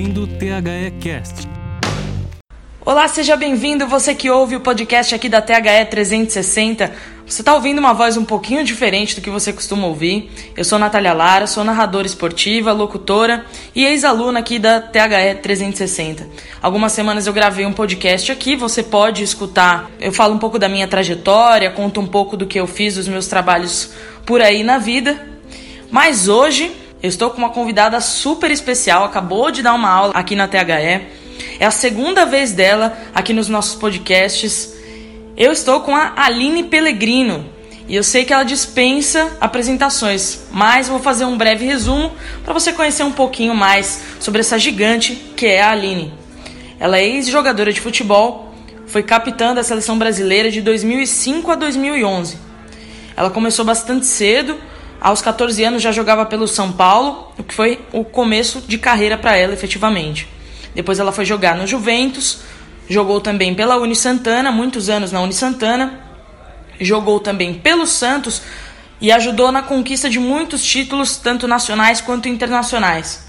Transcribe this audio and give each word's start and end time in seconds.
ouvindo 0.00 0.22
o 0.22 0.26
THE 0.26 0.92
Cast. 0.98 1.46
Olá, 2.80 3.06
seja 3.06 3.36
bem-vindo, 3.36 3.86
você 3.86 4.14
que 4.14 4.30
ouve 4.30 4.56
o 4.56 4.60
podcast 4.60 5.14
aqui 5.14 5.28
da 5.28 5.42
THE 5.42 5.84
360. 5.90 6.90
Você 7.26 7.42
está 7.42 7.54
ouvindo 7.54 7.80
uma 7.80 7.92
voz 7.92 8.16
um 8.16 8.24
pouquinho 8.24 8.64
diferente 8.64 9.14
do 9.14 9.20
que 9.20 9.28
você 9.28 9.52
costuma 9.52 9.86
ouvir. 9.86 10.30
Eu 10.56 10.64
sou 10.64 10.78
Natália 10.78 11.12
Lara, 11.12 11.46
sou 11.46 11.62
narradora 11.64 12.06
esportiva, 12.06 12.72
locutora 12.72 13.44
e 13.74 13.84
ex-aluna 13.84 14.38
aqui 14.38 14.58
da 14.58 14.80
THE 14.80 15.34
360. 15.42 16.26
Algumas 16.62 16.92
semanas 16.92 17.26
eu 17.26 17.34
gravei 17.34 17.66
um 17.66 17.72
podcast 17.72 18.32
aqui, 18.32 18.56
você 18.56 18.82
pode 18.82 19.22
escutar. 19.22 19.90
Eu 20.00 20.14
falo 20.14 20.34
um 20.34 20.38
pouco 20.38 20.58
da 20.58 20.68
minha 20.68 20.88
trajetória, 20.88 21.70
conto 21.70 22.00
um 22.00 22.06
pouco 22.06 22.38
do 22.38 22.46
que 22.46 22.58
eu 22.58 22.66
fiz, 22.66 22.94
dos 22.94 23.06
meus 23.06 23.26
trabalhos 23.26 23.92
por 24.24 24.40
aí 24.40 24.62
na 24.62 24.78
vida. 24.78 25.28
Mas 25.90 26.26
hoje 26.26 26.72
eu 27.02 27.08
estou 27.08 27.30
com 27.30 27.38
uma 27.38 27.48
convidada 27.48 27.98
super 28.00 28.50
especial, 28.50 29.04
acabou 29.04 29.50
de 29.50 29.62
dar 29.62 29.72
uma 29.74 29.88
aula 29.88 30.12
aqui 30.14 30.36
na 30.36 30.46
THE. 30.46 30.58
É 31.58 31.64
a 31.66 31.70
segunda 31.70 32.26
vez 32.26 32.52
dela 32.52 32.96
aqui 33.14 33.32
nos 33.32 33.48
nossos 33.48 33.74
podcasts. 33.74 34.74
Eu 35.36 35.50
estou 35.50 35.80
com 35.80 35.96
a 35.96 36.12
Aline 36.16 36.64
Pellegrino 36.64 37.46
e 37.88 37.96
eu 37.96 38.04
sei 38.04 38.24
que 38.24 38.32
ela 38.32 38.44
dispensa 38.44 39.36
apresentações, 39.40 40.40
mas 40.52 40.88
vou 40.88 40.98
fazer 40.98 41.24
um 41.24 41.38
breve 41.38 41.64
resumo 41.64 42.12
para 42.44 42.52
você 42.52 42.72
conhecer 42.72 43.02
um 43.02 43.12
pouquinho 43.12 43.54
mais 43.54 44.02
sobre 44.20 44.40
essa 44.40 44.58
gigante 44.58 45.14
que 45.34 45.46
é 45.46 45.62
a 45.62 45.70
Aline. 45.70 46.12
Ela 46.78 46.98
é 46.98 47.04
ex-jogadora 47.04 47.72
de 47.72 47.80
futebol, 47.80 48.54
foi 48.86 49.02
capitã 49.02 49.54
da 49.54 49.62
seleção 49.62 49.98
brasileira 49.98 50.50
de 50.50 50.60
2005 50.60 51.50
a 51.50 51.54
2011. 51.54 52.36
Ela 53.16 53.30
começou 53.30 53.64
bastante 53.64 54.06
cedo, 54.06 54.56
aos 55.00 55.22
14 55.22 55.64
anos 55.64 55.82
já 55.82 55.90
jogava 55.90 56.26
pelo 56.26 56.46
São 56.46 56.70
Paulo, 56.70 57.32
o 57.38 57.42
que 57.42 57.54
foi 57.54 57.80
o 57.92 58.04
começo 58.04 58.60
de 58.60 58.76
carreira 58.76 59.16
para 59.16 59.36
ela 59.36 59.54
efetivamente. 59.54 60.28
Depois 60.74 60.98
ela 60.98 61.10
foi 61.10 61.24
jogar 61.24 61.56
no 61.56 61.66
Juventus, 61.66 62.40
jogou 62.88 63.20
também 63.20 63.54
pela 63.54 63.78
Uni 63.78 63.96
Santana, 63.96 64.52
muitos 64.52 64.90
anos 64.90 65.10
na 65.10 65.20
Uni 65.20 65.32
Santana, 65.32 66.00
jogou 66.78 67.18
também 67.18 67.54
pelo 67.54 67.86
Santos 67.86 68.42
e 69.00 69.10
ajudou 69.10 69.50
na 69.50 69.62
conquista 69.62 70.10
de 70.10 70.18
muitos 70.18 70.62
títulos, 70.62 71.16
tanto 71.16 71.48
nacionais 71.48 72.00
quanto 72.00 72.28
internacionais. 72.28 73.26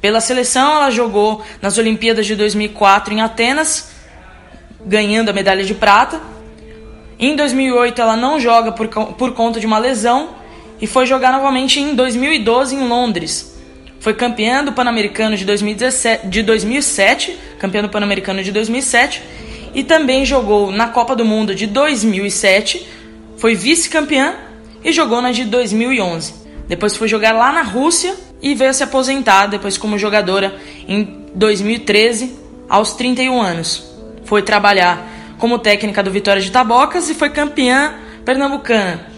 Pela 0.00 0.20
seleção, 0.20 0.74
ela 0.74 0.90
jogou 0.90 1.42
nas 1.62 1.78
Olimpíadas 1.78 2.26
de 2.26 2.36
2004 2.36 3.14
em 3.14 3.20
Atenas, 3.22 3.90
ganhando 4.84 5.30
a 5.30 5.32
medalha 5.32 5.64
de 5.64 5.74
prata. 5.74 6.20
Em 7.18 7.34
2008, 7.34 8.00
ela 8.00 8.16
não 8.16 8.38
joga 8.38 8.70
por, 8.70 8.88
por 8.88 9.32
conta 9.32 9.58
de 9.58 9.66
uma 9.66 9.78
lesão 9.78 10.37
e 10.80 10.86
foi 10.86 11.06
jogar 11.06 11.32
novamente 11.32 11.80
em 11.80 11.94
2012 11.94 12.74
em 12.74 12.86
Londres. 12.86 13.56
Foi 14.00 14.14
campeã 14.14 14.64
do 14.64 14.72
Pan-Americano 14.72 15.36
de, 15.36 15.44
2017, 15.44 16.28
de 16.28 16.42
2007, 16.42 17.36
campeã 17.58 17.82
do 17.82 17.88
Pan-Americano 17.88 18.42
de 18.42 18.52
2007, 18.52 19.22
e 19.74 19.82
também 19.82 20.24
jogou 20.24 20.70
na 20.70 20.88
Copa 20.88 21.16
do 21.16 21.24
Mundo 21.24 21.54
de 21.54 21.66
2007, 21.66 22.86
foi 23.36 23.54
vice-campeã 23.54 24.36
e 24.84 24.92
jogou 24.92 25.20
na 25.20 25.32
de 25.32 25.44
2011. 25.44 26.34
Depois 26.68 26.96
foi 26.96 27.08
jogar 27.08 27.32
lá 27.32 27.52
na 27.52 27.62
Rússia 27.62 28.14
e 28.40 28.54
veio 28.54 28.72
se 28.72 28.82
aposentar 28.82 29.46
depois 29.46 29.76
como 29.76 29.98
jogadora 29.98 30.56
em 30.86 31.26
2013, 31.34 32.36
aos 32.68 32.92
31 32.92 33.40
anos. 33.40 33.90
Foi 34.24 34.42
trabalhar 34.42 35.06
como 35.38 35.58
técnica 35.58 36.02
do 36.02 36.10
Vitória 36.10 36.42
de 36.42 36.50
Tabocas 36.50 37.08
e 37.08 37.14
foi 37.14 37.30
campeã 37.30 37.94
pernambucana 38.24 39.17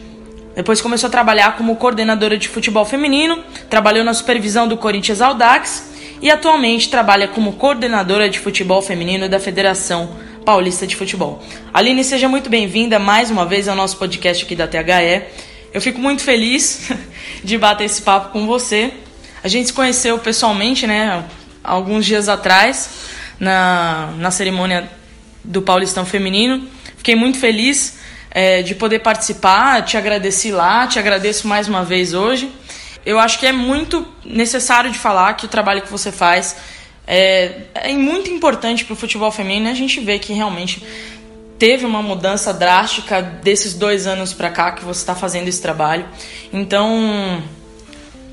depois 0.61 0.83
começou 0.83 1.09
a 1.09 1.11
trabalhar 1.11 1.57
como 1.57 1.75
coordenadora 1.77 2.37
de 2.37 2.47
futebol 2.47 2.85
feminino, 2.85 3.43
trabalhou 3.71 4.05
na 4.05 4.13
supervisão 4.13 4.69
do 4.69 4.77
Corinthians 4.77 5.23
Audax 5.23 5.91
e 6.21 6.31
atualmente 6.31 6.91
trabalha 6.91 7.27
como 7.27 7.55
coordenadora 7.55 8.29
de 8.29 8.39
futebol 8.39 8.83
feminino 8.83 9.27
da 9.27 9.41
Federação 9.41 10.11
Paulista 10.45 10.87
de 10.87 10.95
Futebol. 10.95 11.43
Aline, 11.73 12.05
seja 12.05 12.29
muito 12.29 12.51
bem-vinda 12.51 12.99
mais 12.99 13.31
uma 13.31 13.47
vez 13.47 13.69
ao 13.69 13.75
nosso 13.75 13.97
podcast 13.97 14.45
aqui 14.45 14.55
da 14.55 14.69
THE. 14.69 15.23
Eu 15.73 15.81
fico 15.81 15.99
muito 15.99 16.23
feliz 16.23 16.91
de 17.43 17.57
bater 17.57 17.85
esse 17.85 18.03
papo 18.03 18.29
com 18.29 18.47
você. 18.47 18.93
A 19.43 19.49
gente 19.49 19.69
se 19.69 19.73
conheceu 19.73 20.19
pessoalmente, 20.19 20.87
né, 20.87 21.25
alguns 21.65 22.05
dias 22.05 22.29
atrás, 22.29 22.91
na, 23.41 24.13
na 24.19 24.31
cerimônia 24.31 24.91
do 25.43 25.63
Paulistão 25.63 26.05
Feminino. 26.05 26.69
Fiquei 26.99 27.15
muito 27.15 27.39
feliz 27.39 28.00
é, 28.31 28.63
de 28.63 28.75
poder 28.75 29.01
participar. 29.01 29.85
Te 29.85 29.97
agradeci 29.97 30.51
lá, 30.53 30.87
te 30.87 30.99
agradeço 30.99 31.49
mais 31.49 31.69
uma 31.69 31.85
vez 31.85 32.15
hoje. 32.15 32.51
Eu 33.05 33.19
acho 33.19 33.39
que 33.39 33.47
é 33.47 33.53
muito 33.53 34.07
necessário 34.25 34.91
de 34.91 34.99
falar 34.99 35.35
que 35.35 35.47
o 35.47 35.49
trabalho 35.49 35.83
que 35.83 35.91
você 35.91 36.13
faz 36.13 36.57
é, 37.07 37.63
é 37.75 37.93
muito 37.95 38.31
importante 38.31 38.85
para 38.85 38.93
o 38.93 38.97
futebol 38.97 39.33
feminino. 39.33 39.69
A 39.69 39.75
gente 39.75 40.01
vê 40.01 40.19
que 40.19 40.33
realmente 40.33 40.83
teve 41.59 41.85
uma 41.85 42.03
mudança 42.03 42.53
drástica 42.55 43.21
desses 43.21 43.75
dois 43.75 44.07
anos 44.07 44.33
para 44.33 44.51
cá 44.51 44.73
que 44.73 44.85
você 44.85 45.01
está 45.01 45.15
fazendo 45.15 45.49
esse 45.49 45.61
trabalho. 45.61 46.07
Então, 46.53 47.43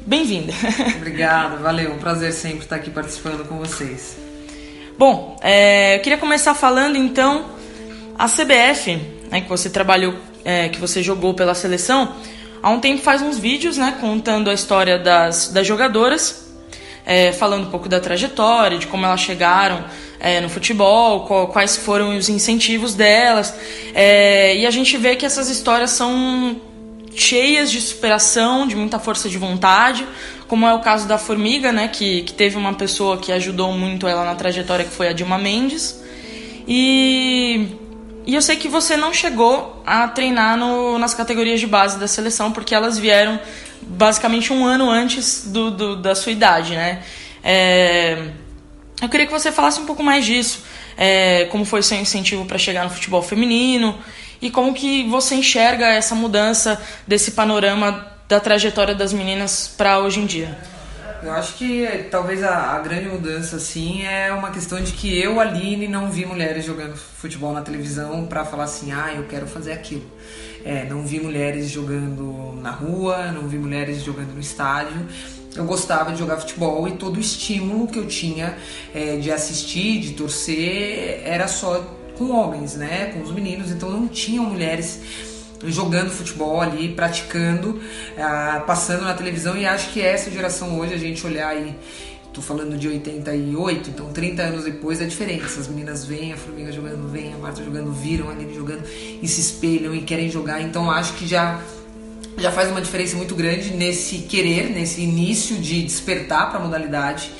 bem-vinda. 0.05 0.53
Obrigada, 0.95 1.57
valeu. 1.57 1.93
Um 1.93 1.97
prazer 1.97 2.31
sempre 2.33 2.59
estar 2.59 2.75
aqui 2.75 2.89
participando 2.89 3.47
com 3.47 3.57
vocês. 3.57 4.17
Bom, 4.97 5.37
é, 5.41 5.97
eu 5.97 6.01
queria 6.01 6.17
começar 6.17 6.53
falando 6.53 6.95
então 6.95 7.45
a 8.17 8.27
CBF 8.27 9.16
né, 9.29 9.41
que 9.41 9.49
você 9.49 9.69
trabalhou, 9.69 10.15
é, 10.43 10.69
que 10.69 10.79
você 10.79 11.03
jogou 11.03 11.33
pela 11.33 11.53
seleção, 11.53 12.15
há 12.61 12.69
um 12.69 12.79
tempo 12.79 13.01
faz 13.01 13.21
uns 13.21 13.37
vídeos, 13.37 13.77
né, 13.77 13.97
contando 13.99 14.49
a 14.49 14.53
história 14.53 14.97
das, 14.97 15.49
das 15.49 15.65
jogadoras, 15.65 16.47
é, 17.05 17.31
falando 17.31 17.67
um 17.67 17.71
pouco 17.71 17.87
da 17.87 17.99
trajetória, 17.99 18.77
de 18.77 18.87
como 18.87 19.05
elas 19.05 19.21
chegaram 19.21 19.85
é, 20.19 20.41
no 20.41 20.49
futebol, 20.49 21.21
qual, 21.25 21.47
quais 21.47 21.77
foram 21.77 22.17
os 22.17 22.29
incentivos 22.29 22.95
delas, 22.95 23.53
é, 23.93 24.55
e 24.57 24.65
a 24.65 24.71
gente 24.71 24.97
vê 24.97 25.15
que 25.15 25.25
essas 25.25 25.49
histórias 25.49 25.91
são 25.91 26.59
cheias 27.15 27.71
de 27.71 27.81
superação, 27.81 28.67
de 28.67 28.75
muita 28.75 28.99
força 28.99 29.27
de 29.27 29.37
vontade, 29.37 30.05
como 30.47 30.65
é 30.65 30.73
o 30.73 30.79
caso 30.79 31.07
da 31.07 31.17
Formiga, 31.17 31.71
né, 31.71 31.87
que, 31.87 32.21
que 32.21 32.33
teve 32.33 32.57
uma 32.57 32.73
pessoa 32.73 33.17
que 33.17 33.31
ajudou 33.31 33.73
muito 33.73 34.07
ela 34.07 34.23
na 34.23 34.35
trajetória, 34.35 34.85
que 34.85 34.91
foi 34.91 35.07
a 35.09 35.13
Dilma 35.13 35.37
Mendes. 35.37 36.01
E 36.67 37.67
e 38.27 38.35
eu 38.35 38.41
sei 38.41 38.57
que 38.57 38.67
você 38.67 38.97
não 38.97 39.13
chegou 39.13 39.81
a 39.85 40.05
treinar 40.09 40.57
no, 40.57 40.99
nas 40.99 41.13
categorias 41.13 41.61
de 41.61 41.65
base 41.65 41.97
da 41.97 42.09
seleção, 42.09 42.51
porque 42.51 42.75
elas 42.75 42.99
vieram 42.99 43.39
basicamente 43.81 44.51
um 44.51 44.65
ano 44.65 44.89
antes 44.89 45.47
do, 45.47 45.71
do 45.71 45.95
da 45.95 46.13
sua 46.13 46.33
idade, 46.33 46.75
né? 46.75 47.01
É, 47.41 48.31
eu 49.01 49.07
queria 49.07 49.25
que 49.25 49.31
você 49.31 49.49
falasse 49.49 49.79
um 49.79 49.85
pouco 49.85 50.03
mais 50.03 50.25
disso. 50.25 50.65
É, 50.97 51.45
como 51.45 51.63
foi 51.63 51.81
seu 51.81 51.97
incentivo 51.97 52.43
para 52.43 52.57
chegar 52.57 52.83
no 52.83 52.89
futebol 52.89 53.21
feminino 53.21 53.97
e 54.41 54.51
como 54.51 54.73
que 54.73 55.07
você 55.07 55.35
enxerga 55.35 55.87
essa 55.87 56.13
mudança 56.13 56.81
desse 57.07 57.31
panorama 57.31 58.11
da 58.27 58.41
trajetória 58.41 58.93
das 58.93 59.13
meninas 59.13 59.73
para 59.77 59.99
hoje 59.99 60.19
em 60.19 60.25
dia. 60.25 60.57
Eu 61.23 61.31
acho 61.31 61.55
que 61.55 62.07
talvez 62.11 62.43
a, 62.43 62.75
a, 62.75 62.79
grande 62.79 63.07
mudança 63.07 63.55
assim 63.55 64.03
é 64.03 64.31
uma 64.31 64.51
questão 64.51 64.79
de 64.79 64.91
que 64.91 65.19
eu, 65.19 65.39
Aline, 65.39 65.87
não 65.87 66.11
vi 66.11 66.25
mulheres 66.25 66.63
jogando 66.63 66.95
futebol 66.95 67.51
na 67.53 67.61
televisão 67.61 68.27
para 68.27 68.45
falar 68.45 68.65
assim, 68.65 68.91
ah, 68.91 69.13
eu 69.15 69.23
quero 69.23 69.47
fazer 69.47 69.71
aquilo. 69.71 70.05
É, 70.63 70.85
não 70.85 71.03
vi 71.03 71.19
mulheres 71.19 71.69
jogando 71.69 72.53
na 72.61 72.69
rua, 72.69 73.31
não 73.31 73.47
vi 73.47 73.57
mulheres 73.57 74.03
jogando 74.03 74.33
no 74.33 74.39
estádio. 74.39 75.07
Eu 75.55 75.65
gostava 75.65 76.11
de 76.11 76.19
jogar 76.19 76.37
futebol 76.37 76.87
e 76.87 76.91
todo 76.91 77.17
o 77.17 77.19
estímulo 77.19 77.87
que 77.87 77.97
eu 77.97 78.07
tinha 78.07 78.55
é, 78.93 79.17
de 79.17 79.31
assistir, 79.31 79.99
de 79.99 80.13
torcer, 80.13 81.21
era 81.25 81.47
só 81.47 81.97
com 82.15 82.31
homens, 82.31 82.75
né? 82.75 83.11
Com 83.13 83.21
os 83.21 83.31
meninos, 83.31 83.71
então 83.71 83.89
não 83.89 84.07
tinham 84.07 84.45
mulheres 84.45 85.01
jogando 85.65 86.09
futebol 86.09 86.61
ali, 86.61 86.89
praticando, 86.89 87.81
ah, 88.17 88.63
passando 88.65 89.03
na 89.03 89.13
televisão 89.13 89.57
e 89.57 89.65
acho 89.65 89.91
que 89.91 90.01
essa 90.01 90.29
geração 90.29 90.79
hoje, 90.79 90.93
a 90.93 90.97
gente 90.97 91.25
olhar 91.25 91.49
aí, 91.49 91.75
tô 92.33 92.41
falando 92.41 92.77
de 92.77 92.87
88, 92.87 93.89
então 93.89 94.11
30 94.11 94.43
anos 94.43 94.63
depois 94.63 95.01
é 95.01 95.05
diferente. 95.05 95.45
Essas 95.45 95.67
meninas 95.67 96.05
vêm, 96.05 96.33
a 96.33 96.37
Formiga 96.37 96.71
jogando, 96.71 97.07
vem, 97.09 97.33
a 97.33 97.37
Marta 97.37 97.63
jogando, 97.63 97.91
viram 97.91 98.29
a 98.29 98.31
Aline 98.31 98.53
jogando 98.53 98.83
e 99.21 99.27
se 99.27 99.41
espelham 99.41 99.95
e 99.95 100.01
querem 100.01 100.29
jogar, 100.29 100.61
então 100.61 100.91
acho 100.91 101.13
que 101.13 101.27
já 101.27 101.59
já 102.37 102.51
faz 102.51 102.69
uma 102.69 102.79
diferença 102.79 103.17
muito 103.17 103.33
grande 103.33 103.73
nesse 103.73 104.19
querer, 104.19 104.69
nesse 104.69 105.01
início 105.01 105.57
de 105.57 105.81
despertar 105.81 106.51
para 106.51 106.59
a 106.59 106.63
modalidade. 106.63 107.31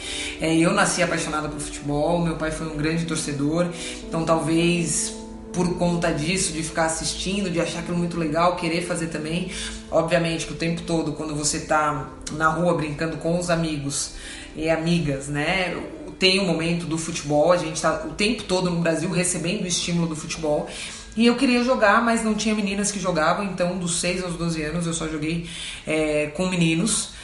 É, 0.42 0.56
eu 0.56 0.74
nasci 0.74 1.04
apaixonada 1.04 1.48
por 1.48 1.60
futebol, 1.60 2.20
meu 2.20 2.36
pai 2.36 2.50
foi 2.50 2.68
um 2.68 2.76
grande 2.76 3.06
torcedor, 3.06 3.68
então 4.08 4.24
talvez 4.26 5.17
por 5.58 5.76
conta 5.76 6.14
disso, 6.14 6.54
de 6.54 6.62
ficar 6.62 6.86
assistindo, 6.86 7.50
de 7.50 7.60
achar 7.60 7.80
aquilo 7.80 7.98
muito 7.98 8.16
legal, 8.16 8.56
querer 8.56 8.84
fazer 8.84 9.08
também. 9.08 9.50
Obviamente 9.90 10.46
que 10.46 10.54
o 10.54 10.56
tempo 10.56 10.84
todo, 10.84 11.14
quando 11.14 11.34
você 11.34 11.62
tá 11.62 12.12
na 12.34 12.48
rua 12.48 12.76
brincando 12.76 13.18
com 13.18 13.40
os 13.40 13.50
amigos 13.50 14.12
e 14.56 14.70
amigas, 14.70 15.28
né? 15.28 15.76
Tem 16.20 16.40
o 16.40 16.46
momento 16.46 16.86
do 16.86 16.96
futebol, 16.96 17.52
a 17.52 17.58
gente 17.58 17.82
tá 17.82 18.06
o 18.06 18.14
tempo 18.14 18.44
todo 18.44 18.70
no 18.70 18.82
Brasil 18.82 19.10
recebendo 19.10 19.64
o 19.64 19.68
estímulo 19.68 20.06
do 20.06 20.16
futebol. 20.16 20.70
E 21.16 21.26
eu 21.26 21.36
queria 21.36 21.64
jogar, 21.64 22.04
mas 22.04 22.24
não 22.24 22.36
tinha 22.36 22.54
meninas 22.54 22.92
que 22.92 23.00
jogavam, 23.00 23.44
então 23.44 23.80
dos 23.80 24.00
6 24.00 24.26
aos 24.26 24.36
12 24.36 24.62
anos 24.62 24.86
eu 24.86 24.94
só 24.94 25.08
joguei 25.08 25.50
é, 25.88 26.28
com 26.36 26.48
meninos. 26.48 27.17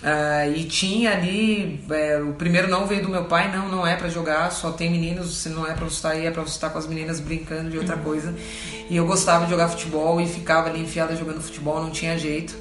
Uh, 0.00 0.54
e 0.54 0.62
tinha 0.64 1.10
ali, 1.10 1.80
é, 1.90 2.22
o 2.22 2.32
primeiro 2.32 2.68
não 2.68 2.86
veio 2.86 3.02
do 3.02 3.08
meu 3.08 3.24
pai, 3.24 3.50
não, 3.50 3.68
não 3.68 3.84
é 3.84 3.96
para 3.96 4.08
jogar, 4.08 4.52
só 4.52 4.70
tem 4.70 4.88
meninos, 4.88 5.36
se 5.38 5.48
não 5.48 5.66
é 5.66 5.74
para 5.74 5.84
você 5.84 5.96
estar 5.96 6.10
aí, 6.10 6.24
é 6.24 6.30
para 6.30 6.42
você 6.42 6.54
estar 6.54 6.70
com 6.70 6.78
as 6.78 6.86
meninas 6.86 7.18
brincando 7.18 7.68
de 7.68 7.78
outra 7.78 7.96
uhum. 7.96 8.02
coisa. 8.02 8.32
E 8.88 8.96
eu 8.96 9.04
gostava 9.04 9.44
de 9.44 9.50
jogar 9.50 9.68
futebol 9.68 10.20
e 10.20 10.26
ficava 10.28 10.68
ali 10.68 10.80
enfiada 10.80 11.16
jogando 11.16 11.40
futebol, 11.40 11.82
não 11.82 11.90
tinha 11.90 12.16
jeito. 12.16 12.54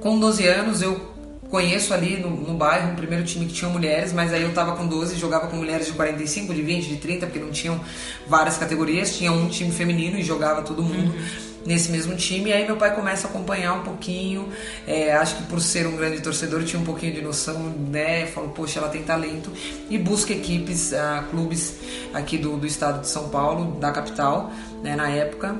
Com 0.00 0.20
12 0.20 0.46
anos 0.46 0.80
eu 0.80 1.10
conheço 1.50 1.92
ali 1.92 2.16
no, 2.16 2.30
no 2.30 2.54
bairro 2.54 2.92
um 2.92 2.94
primeiro 2.94 3.24
time 3.24 3.46
que 3.46 3.52
tinha 3.52 3.68
mulheres, 3.68 4.12
mas 4.12 4.32
aí 4.32 4.42
eu 4.42 4.54
tava 4.54 4.76
com 4.76 4.86
12 4.86 5.16
jogava 5.16 5.48
com 5.48 5.56
mulheres 5.56 5.88
de 5.88 5.94
45, 5.94 6.54
de 6.54 6.62
20, 6.62 6.86
de 6.86 6.96
30, 6.98 7.26
porque 7.26 7.40
não 7.40 7.50
tinham 7.50 7.80
várias 8.28 8.56
categorias, 8.56 9.16
tinha 9.16 9.32
um 9.32 9.48
time 9.48 9.72
feminino 9.72 10.16
e 10.16 10.22
jogava 10.22 10.62
todo 10.62 10.80
mundo. 10.80 11.12
Uhum 11.12 11.49
nesse 11.64 11.90
mesmo 11.90 12.16
time. 12.16 12.50
E 12.50 12.52
aí 12.52 12.66
meu 12.66 12.76
pai 12.76 12.94
começa 12.94 13.26
a 13.26 13.30
acompanhar 13.30 13.74
um 13.74 13.82
pouquinho. 13.82 14.48
É, 14.86 15.12
acho 15.12 15.36
que 15.36 15.42
por 15.44 15.60
ser 15.60 15.86
um 15.86 15.96
grande 15.96 16.20
torcedor 16.20 16.64
tinha 16.64 16.80
um 16.80 16.84
pouquinho 16.84 17.12
de 17.12 17.22
noção, 17.22 17.58
né? 17.58 18.26
Falou, 18.26 18.50
poxa, 18.50 18.78
ela 18.78 18.88
tem 18.88 19.02
talento 19.02 19.52
e 19.88 19.98
busca 19.98 20.32
equipes, 20.32 20.92
uh, 20.92 21.24
clubes 21.30 21.76
aqui 22.12 22.38
do, 22.38 22.56
do 22.56 22.66
estado 22.66 23.00
de 23.00 23.08
São 23.08 23.28
Paulo, 23.28 23.78
da 23.78 23.90
capital, 23.90 24.52
né? 24.82 24.96
Na 24.96 25.08
época 25.08 25.56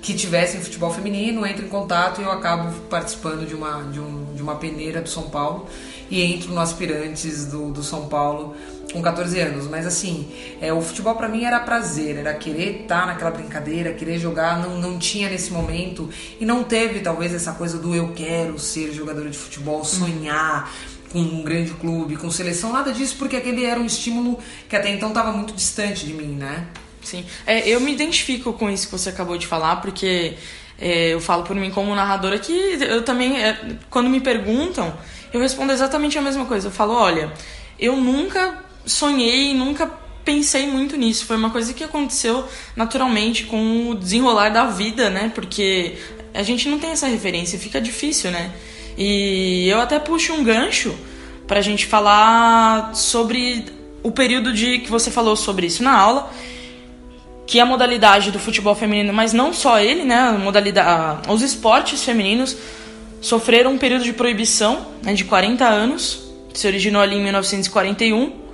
que 0.00 0.14
tivessem 0.14 0.60
futebol 0.60 0.90
feminino, 0.90 1.44
entra 1.46 1.64
em 1.64 1.68
contato 1.68 2.20
e 2.20 2.24
eu 2.24 2.30
acabo 2.30 2.72
participando 2.88 3.46
de 3.46 3.54
uma, 3.54 3.82
de, 3.90 4.00
um, 4.00 4.32
de 4.34 4.42
uma 4.42 4.54
peneira 4.54 5.02
do 5.02 5.08
São 5.08 5.24
Paulo 5.24 5.66
e 6.10 6.22
entro 6.22 6.52
no 6.52 6.60
Aspirantes 6.60 7.46
do, 7.46 7.70
do 7.70 7.82
São 7.82 8.08
Paulo 8.08 8.54
com 8.92 9.02
14 9.02 9.38
anos, 9.40 9.68
mas 9.68 9.86
assim, 9.86 10.28
é, 10.60 10.72
o 10.72 10.80
futebol 10.80 11.14
para 11.14 11.28
mim 11.28 11.44
era 11.44 11.60
prazer, 11.60 12.16
era 12.16 12.32
querer 12.34 12.82
estar 12.82 13.00
tá 13.00 13.06
naquela 13.06 13.30
brincadeira, 13.30 13.92
querer 13.92 14.18
jogar, 14.18 14.58
não, 14.58 14.78
não 14.78 14.98
tinha 14.98 15.28
nesse 15.28 15.52
momento 15.52 16.08
e 16.40 16.44
não 16.44 16.64
teve 16.64 17.00
talvez 17.00 17.34
essa 17.34 17.52
coisa 17.52 17.78
do 17.78 17.94
eu 17.94 18.12
quero 18.12 18.58
ser 18.58 18.92
jogadora 18.92 19.28
de 19.28 19.36
futebol, 19.36 19.84
sonhar 19.84 20.72
com 21.12 21.18
um 21.18 21.42
grande 21.42 21.72
clube, 21.72 22.16
com 22.16 22.30
seleção, 22.30 22.72
nada 22.72 22.92
disso, 22.92 23.16
porque 23.18 23.36
aquele 23.36 23.64
era 23.64 23.78
um 23.78 23.84
estímulo 23.84 24.38
que 24.68 24.76
até 24.76 24.90
então 24.90 25.08
estava 25.08 25.32
muito 25.32 25.54
distante 25.54 26.06
de 26.06 26.14
mim, 26.14 26.36
né? 26.36 26.66
Sim, 27.02 27.24
é, 27.46 27.66
eu 27.68 27.80
me 27.80 27.92
identifico 27.92 28.52
com 28.52 28.68
isso 28.68 28.86
que 28.86 28.92
você 28.92 29.08
acabou 29.10 29.38
de 29.38 29.46
falar, 29.46 29.76
porque 29.76 30.36
é, 30.78 31.08
eu 31.08 31.20
falo 31.20 31.42
por 31.42 31.56
mim 31.56 31.70
como 31.70 31.94
narradora 31.94 32.38
que 32.38 32.52
eu 32.52 33.02
também, 33.02 33.42
é, 33.42 33.76
quando 33.90 34.08
me 34.08 34.20
perguntam, 34.20 34.94
eu 35.32 35.40
respondo 35.40 35.72
exatamente 35.72 36.18
a 36.18 36.22
mesma 36.22 36.44
coisa. 36.44 36.68
Eu 36.68 36.72
falo, 36.72 36.94
olha, 36.94 37.32
eu 37.78 37.96
nunca 37.96 38.67
sonhei, 38.88 39.54
nunca 39.54 39.86
pensei 40.24 40.66
muito 40.66 40.96
nisso. 40.96 41.24
Foi 41.24 41.36
uma 41.36 41.50
coisa 41.50 41.72
que 41.72 41.84
aconteceu 41.84 42.44
naturalmente 42.74 43.44
com 43.44 43.90
o 43.90 43.94
desenrolar 43.94 44.50
da 44.50 44.66
vida, 44.66 45.08
né? 45.08 45.30
Porque 45.34 45.96
a 46.34 46.42
gente 46.42 46.68
não 46.68 46.78
tem 46.78 46.90
essa 46.90 47.06
referência, 47.06 47.58
fica 47.58 47.80
difícil, 47.80 48.30
né? 48.30 48.52
E 48.96 49.68
eu 49.68 49.80
até 49.80 49.98
puxo 49.98 50.32
um 50.32 50.42
gancho 50.42 50.94
pra 51.46 51.60
gente 51.60 51.86
falar 51.86 52.94
sobre 52.94 53.64
o 54.02 54.10
período 54.10 54.52
de 54.52 54.80
que 54.80 54.90
você 54.90 55.10
falou 55.10 55.34
sobre 55.34 55.66
isso 55.66 55.82
na 55.82 55.96
aula, 55.96 56.30
que 57.46 57.58
é 57.58 57.62
a 57.62 57.66
modalidade 57.66 58.30
do 58.30 58.38
futebol 58.38 58.74
feminino, 58.74 59.12
mas 59.12 59.32
não 59.32 59.52
só 59.54 59.78
ele, 59.80 60.04
né? 60.04 60.18
A 60.18 60.32
modalidade, 60.32 61.30
os 61.30 61.40
esportes 61.40 62.04
femininos 62.04 62.56
sofreram 63.20 63.72
um 63.72 63.78
período 63.78 64.04
de 64.04 64.12
proibição 64.12 64.86
né, 65.02 65.14
de 65.14 65.24
40 65.24 65.66
anos, 65.66 66.20
que 66.52 66.58
se 66.58 66.66
originou 66.66 67.00
ali 67.00 67.16
em 67.16 67.22
1941 67.22 68.47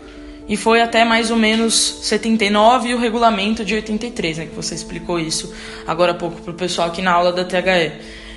e 0.48 0.56
foi 0.56 0.80
até 0.80 1.04
mais 1.04 1.30
ou 1.30 1.36
menos 1.36 1.74
79 2.02 2.90
e 2.90 2.94
o 2.94 2.98
regulamento 2.98 3.64
de 3.64 3.74
83, 3.74 4.38
né, 4.38 4.46
que 4.46 4.54
você 4.54 4.74
explicou 4.74 5.18
isso 5.18 5.54
agora 5.86 6.12
há 6.12 6.14
pouco 6.14 6.40
para 6.42 6.50
o 6.50 6.54
pessoal 6.54 6.88
aqui 6.88 7.00
na 7.00 7.12
aula 7.12 7.32
da 7.32 7.44
THE. 7.44 7.92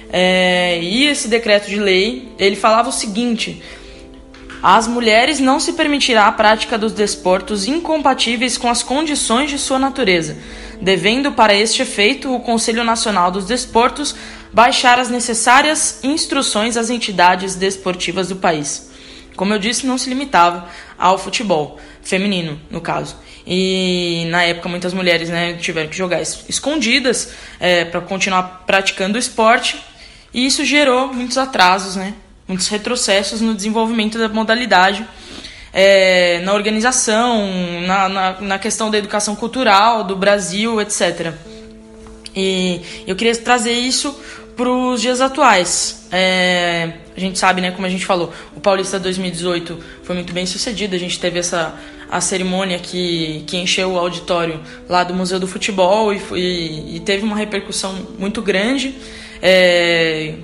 É, 0.09 0.79
e 0.81 1.05
esse 1.05 1.27
decreto 1.27 1.69
de 1.69 1.77
lei, 1.77 2.29
ele 2.39 2.55
falava 2.55 2.87
o 2.87 2.93
seguinte: 2.93 3.61
às 4.63 4.87
mulheres 4.87 5.39
não 5.39 5.59
se 5.59 5.73
permitirá 5.73 6.27
a 6.27 6.31
prática 6.31 6.77
dos 6.77 6.93
desportos 6.93 7.67
incompatíveis 7.67 8.57
com 8.57 8.69
as 8.69 8.81
condições 8.81 9.49
de 9.49 9.57
sua 9.57 9.77
natureza, 9.77 10.37
devendo 10.81 11.33
para 11.33 11.53
este 11.53 11.81
efeito 11.81 12.33
o 12.33 12.39
Conselho 12.39 12.83
Nacional 12.85 13.29
dos 13.29 13.45
Desportos 13.45 14.15
baixar 14.53 14.97
as 14.97 15.09
necessárias 15.09 15.99
instruções 16.03 16.77
às 16.77 16.89
entidades 16.89 17.55
desportivas 17.55 18.29
do 18.29 18.37
país. 18.37 18.86
Como 19.37 19.53
eu 19.53 19.59
disse, 19.59 19.85
não 19.85 19.97
se 19.97 20.09
limitava 20.09 20.67
ao 20.97 21.17
futebol 21.17 21.79
feminino, 22.01 22.59
no 22.69 22.81
caso. 22.81 23.15
E 23.45 24.25
na 24.29 24.43
época 24.43 24.67
muitas 24.67 24.93
mulheres 24.93 25.29
né, 25.29 25.53
tiveram 25.53 25.87
que 25.89 25.95
jogar 25.95 26.21
escondidas 26.21 27.33
é, 27.59 27.85
para 27.85 28.01
continuar 28.01 28.63
praticando 28.65 29.15
o 29.15 29.19
esporte. 29.19 29.81
E 30.33 30.45
isso 30.45 30.65
gerou 30.65 31.13
muitos 31.13 31.37
atrasos, 31.37 31.95
né, 31.95 32.13
muitos 32.47 32.67
retrocessos 32.67 33.39
no 33.39 33.53
desenvolvimento 33.53 34.17
da 34.17 34.27
modalidade, 34.27 35.07
é, 35.71 36.39
na 36.39 36.53
organização, 36.53 37.47
na, 37.85 38.09
na, 38.09 38.41
na 38.41 38.59
questão 38.59 38.89
da 38.89 38.97
educação 38.97 39.35
cultural 39.35 40.03
do 40.03 40.15
Brasil, 40.15 40.81
etc. 40.81 41.33
E 42.35 42.81
eu 43.05 43.15
queria 43.15 43.35
trazer 43.35 43.73
isso 43.73 44.19
para 44.57 44.69
os 44.69 44.99
dias 44.99 45.21
atuais. 45.21 46.07
É, 46.11 46.93
a 47.15 47.19
gente 47.19 47.37
sabe, 47.37 47.61
né, 47.61 47.71
como 47.71 47.85
a 47.85 47.89
gente 47.89 48.05
falou, 48.05 48.33
o 48.55 48.59
Paulista 48.59 48.99
2018 48.99 49.79
foi 50.01 50.15
muito 50.15 50.33
bem 50.33 50.47
sucedido, 50.47 50.95
a 50.95 50.99
gente 50.99 51.19
teve 51.19 51.37
essa 51.37 51.75
a 52.09 52.21
cerimônia 52.21 52.79
que, 52.79 53.43
que 53.45 53.57
encheu 53.57 53.91
o 53.91 53.97
auditório 53.97 54.61
lá 54.87 55.03
do 55.03 55.13
Museu 55.13 55.39
do 55.39 55.47
Futebol 55.47 56.13
e, 56.13 56.21
e, 56.35 56.95
e 56.95 56.99
teve 57.01 57.23
uma 57.23 57.35
repercussão 57.35 57.93
muito 58.17 58.41
grande. 58.41 58.95
É, 59.41 60.35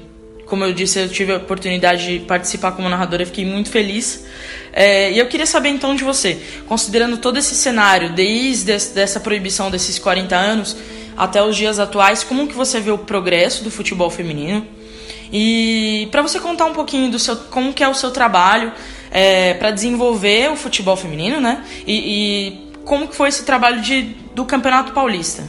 como 0.46 0.66
eu 0.66 0.74
disse, 0.74 1.00
eu 1.00 1.10
tive 1.10 1.32
a 1.32 1.38
oportunidade 1.38 2.20
de 2.20 2.26
participar 2.26 2.74
como 2.74 2.90
narradora, 2.90 3.26
fiquei 3.26 3.46
muito 3.46 3.70
feliz. 3.70 4.26
É, 4.74 5.12
e 5.12 5.20
eu 5.20 5.26
queria 5.28 5.46
saber 5.46 5.70
então 5.70 5.96
de 5.96 6.04
você, 6.04 6.38
considerando 6.68 7.18
todo 7.18 7.38
esse 7.38 7.56
cenário, 7.56 8.12
desde 8.12 8.72
essa 8.72 9.20
proibição 9.20 9.72
desses 9.72 9.98
40 9.98 10.36
anos 10.36 10.76
até 11.16 11.44
os 11.44 11.56
dias 11.56 11.80
atuais, 11.80 12.24
como 12.24 12.48
que 12.48 12.54
você 12.54 12.80
vê 12.80 12.92
o 12.92 12.98
progresso 12.98 13.64
do 13.64 13.72
futebol 13.72 14.10
feminino? 14.10 14.66
E 15.32 16.08
para 16.12 16.22
você 16.22 16.40
contar 16.40 16.66
um 16.66 16.74
pouquinho 16.74 17.10
do 17.10 17.18
seu, 17.18 17.36
como 17.36 17.74
que 17.74 17.84
é 17.84 17.90
o 17.90 17.96
seu 17.96 18.12
trabalho 18.12 18.72
é, 19.10 19.56
para 19.56 19.72
desenvolver 19.72 20.52
o 20.52 20.56
futebol 20.56 20.96
feminino, 20.96 21.42
né? 21.42 21.66
E, 21.88 21.94
e, 21.94 22.74
como 22.86 23.08
que 23.08 23.16
foi 23.16 23.30
esse 23.30 23.44
trabalho 23.44 23.82
de, 23.82 24.16
do 24.36 24.46
Campeonato 24.46 24.92
Paulista? 24.92 25.44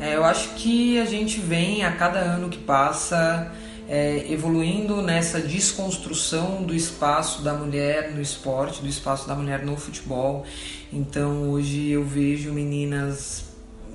É, 0.00 0.16
eu 0.16 0.24
acho 0.24 0.50
que 0.54 0.98
a 0.98 1.04
gente 1.04 1.38
vem 1.38 1.84
a 1.84 1.92
cada 1.92 2.18
ano 2.18 2.48
que 2.48 2.58
passa 2.58 3.52
é, 3.88 4.26
evoluindo 4.28 5.00
nessa 5.00 5.40
desconstrução 5.40 6.62
do 6.62 6.74
espaço 6.74 7.42
da 7.42 7.54
mulher 7.54 8.12
no 8.12 8.20
esporte, 8.20 8.82
do 8.82 8.88
espaço 8.88 9.26
da 9.26 9.34
mulher 9.34 9.64
no 9.64 9.76
futebol. 9.76 10.44
Então 10.92 11.50
hoje 11.50 11.90
eu 11.90 12.04
vejo 12.04 12.52
meninas 12.52 13.47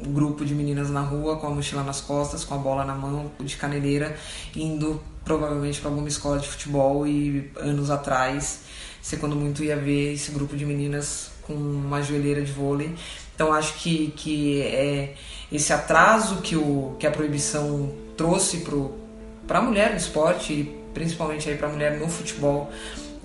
um 0.05 0.13
grupo 0.13 0.45
de 0.45 0.53
meninas 0.53 0.89
na 0.89 1.01
rua 1.01 1.37
com 1.37 1.47
a 1.47 1.49
mochila 1.49 1.83
nas 1.83 2.01
costas, 2.01 2.43
com 2.43 2.55
a 2.55 2.57
bola 2.57 2.83
na 2.85 2.95
mão, 2.95 3.31
de 3.39 3.55
caneleira, 3.55 4.15
indo 4.55 5.01
provavelmente 5.23 5.79
para 5.79 5.89
alguma 5.89 6.07
escola 6.07 6.39
de 6.39 6.47
futebol 6.47 7.07
e 7.07 7.51
anos 7.55 7.89
atrás, 7.89 8.61
você 9.01 9.17
quando 9.17 9.35
muito 9.35 9.63
ia 9.63 9.77
ver 9.77 10.13
esse 10.13 10.31
grupo 10.31 10.55
de 10.55 10.65
meninas 10.65 11.31
com 11.43 11.53
uma 11.53 12.01
joelheira 12.01 12.41
de 12.41 12.51
vôlei. 12.51 12.93
Então 13.35 13.53
acho 13.53 13.75
que, 13.75 14.13
que 14.15 14.61
é 14.61 15.15
esse 15.51 15.73
atraso 15.73 16.37
que, 16.37 16.55
o, 16.55 16.95
que 16.99 17.07
a 17.07 17.11
proibição 17.11 17.91
trouxe 18.15 18.63
para 19.47 19.59
a 19.59 19.61
mulher 19.61 19.91
no 19.91 19.97
esporte, 19.97 20.71
principalmente 20.93 21.53
para 21.55 21.67
a 21.67 21.71
mulher 21.71 21.99
no 21.99 22.07
futebol, 22.07 22.71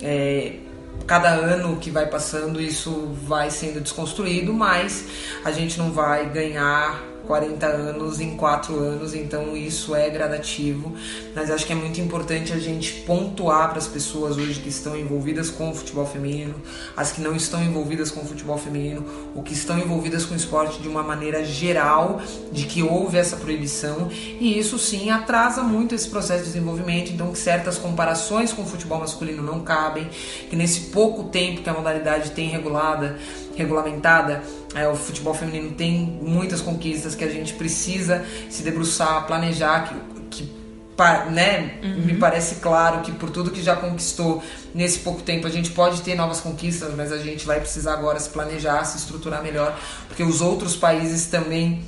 é, 0.00 0.56
cada 1.06 1.30
ano 1.30 1.76
que 1.76 1.90
vai 1.90 2.06
passando 2.06 2.60
isso 2.60 3.08
vai 3.22 3.50
sendo 3.50 3.80
desconstruído, 3.80 4.52
mas 4.52 5.06
a 5.44 5.50
gente 5.50 5.78
não 5.78 5.90
vai 5.90 6.28
ganhar 6.28 7.07
40 7.26 7.66
anos 7.66 8.20
em 8.20 8.36
4 8.36 8.78
anos, 8.78 9.14
então 9.14 9.56
isso 9.56 9.94
é 9.94 10.08
gradativo. 10.08 10.94
Mas 11.34 11.50
acho 11.50 11.66
que 11.66 11.72
é 11.72 11.76
muito 11.76 12.00
importante 12.00 12.52
a 12.52 12.58
gente 12.58 12.92
pontuar 13.02 13.68
para 13.70 13.78
as 13.78 13.86
pessoas 13.86 14.36
hoje 14.36 14.60
que 14.60 14.68
estão 14.68 14.96
envolvidas 14.96 15.50
com 15.50 15.70
o 15.70 15.74
futebol 15.74 16.06
feminino, 16.06 16.54
as 16.96 17.12
que 17.12 17.20
não 17.20 17.34
estão 17.34 17.62
envolvidas 17.62 18.10
com 18.10 18.20
o 18.20 18.24
futebol 18.24 18.58
feminino, 18.58 19.04
ou 19.34 19.42
que 19.42 19.52
estão 19.52 19.78
envolvidas 19.78 20.24
com 20.24 20.34
o 20.34 20.36
esporte 20.36 20.80
de 20.80 20.88
uma 20.88 21.02
maneira 21.02 21.44
geral, 21.44 22.20
de 22.52 22.64
que 22.64 22.82
houve 22.82 23.18
essa 23.18 23.36
proibição, 23.36 24.08
e 24.10 24.58
isso 24.58 24.78
sim 24.78 25.10
atrasa 25.10 25.62
muito 25.62 25.94
esse 25.94 26.08
processo 26.08 26.44
de 26.44 26.50
desenvolvimento, 26.50 27.12
então 27.12 27.32
que 27.32 27.38
certas 27.38 27.78
comparações 27.78 28.52
com 28.52 28.62
o 28.62 28.66
futebol 28.66 29.00
masculino 29.00 29.42
não 29.42 29.60
cabem, 29.60 30.08
que 30.48 30.56
nesse 30.56 30.80
pouco 30.90 31.24
tempo 31.24 31.62
que 31.62 31.68
a 31.68 31.74
modalidade 31.74 32.30
tem 32.30 32.48
regulada, 32.48 33.18
regulamentada, 33.58 34.42
é, 34.74 34.88
o 34.88 34.94
futebol 34.94 35.34
feminino 35.34 35.72
tem 35.72 35.98
muitas 36.22 36.60
conquistas 36.60 37.14
que 37.14 37.24
a 37.24 37.28
gente 37.28 37.52
precisa 37.54 38.24
se 38.48 38.62
debruçar, 38.62 39.26
planejar, 39.26 39.88
que, 40.30 40.44
que 40.44 40.58
né, 41.30 41.78
uhum. 41.82 42.06
me 42.06 42.14
parece 42.14 42.56
claro 42.56 43.02
que 43.02 43.12
por 43.12 43.30
tudo 43.30 43.50
que 43.50 43.62
já 43.62 43.76
conquistou 43.76 44.42
nesse 44.74 45.00
pouco 45.00 45.22
tempo 45.22 45.46
a 45.46 45.50
gente 45.50 45.70
pode 45.70 46.00
ter 46.02 46.14
novas 46.14 46.40
conquistas, 46.40 46.92
mas 46.96 47.12
a 47.12 47.18
gente 47.18 47.46
vai 47.46 47.60
precisar 47.60 47.94
agora 47.94 48.18
se 48.18 48.30
planejar, 48.30 48.84
se 48.84 48.98
estruturar 48.98 49.42
melhor, 49.42 49.78
porque 50.08 50.22
os 50.22 50.40
outros 50.40 50.76
países 50.76 51.26
também 51.26 51.84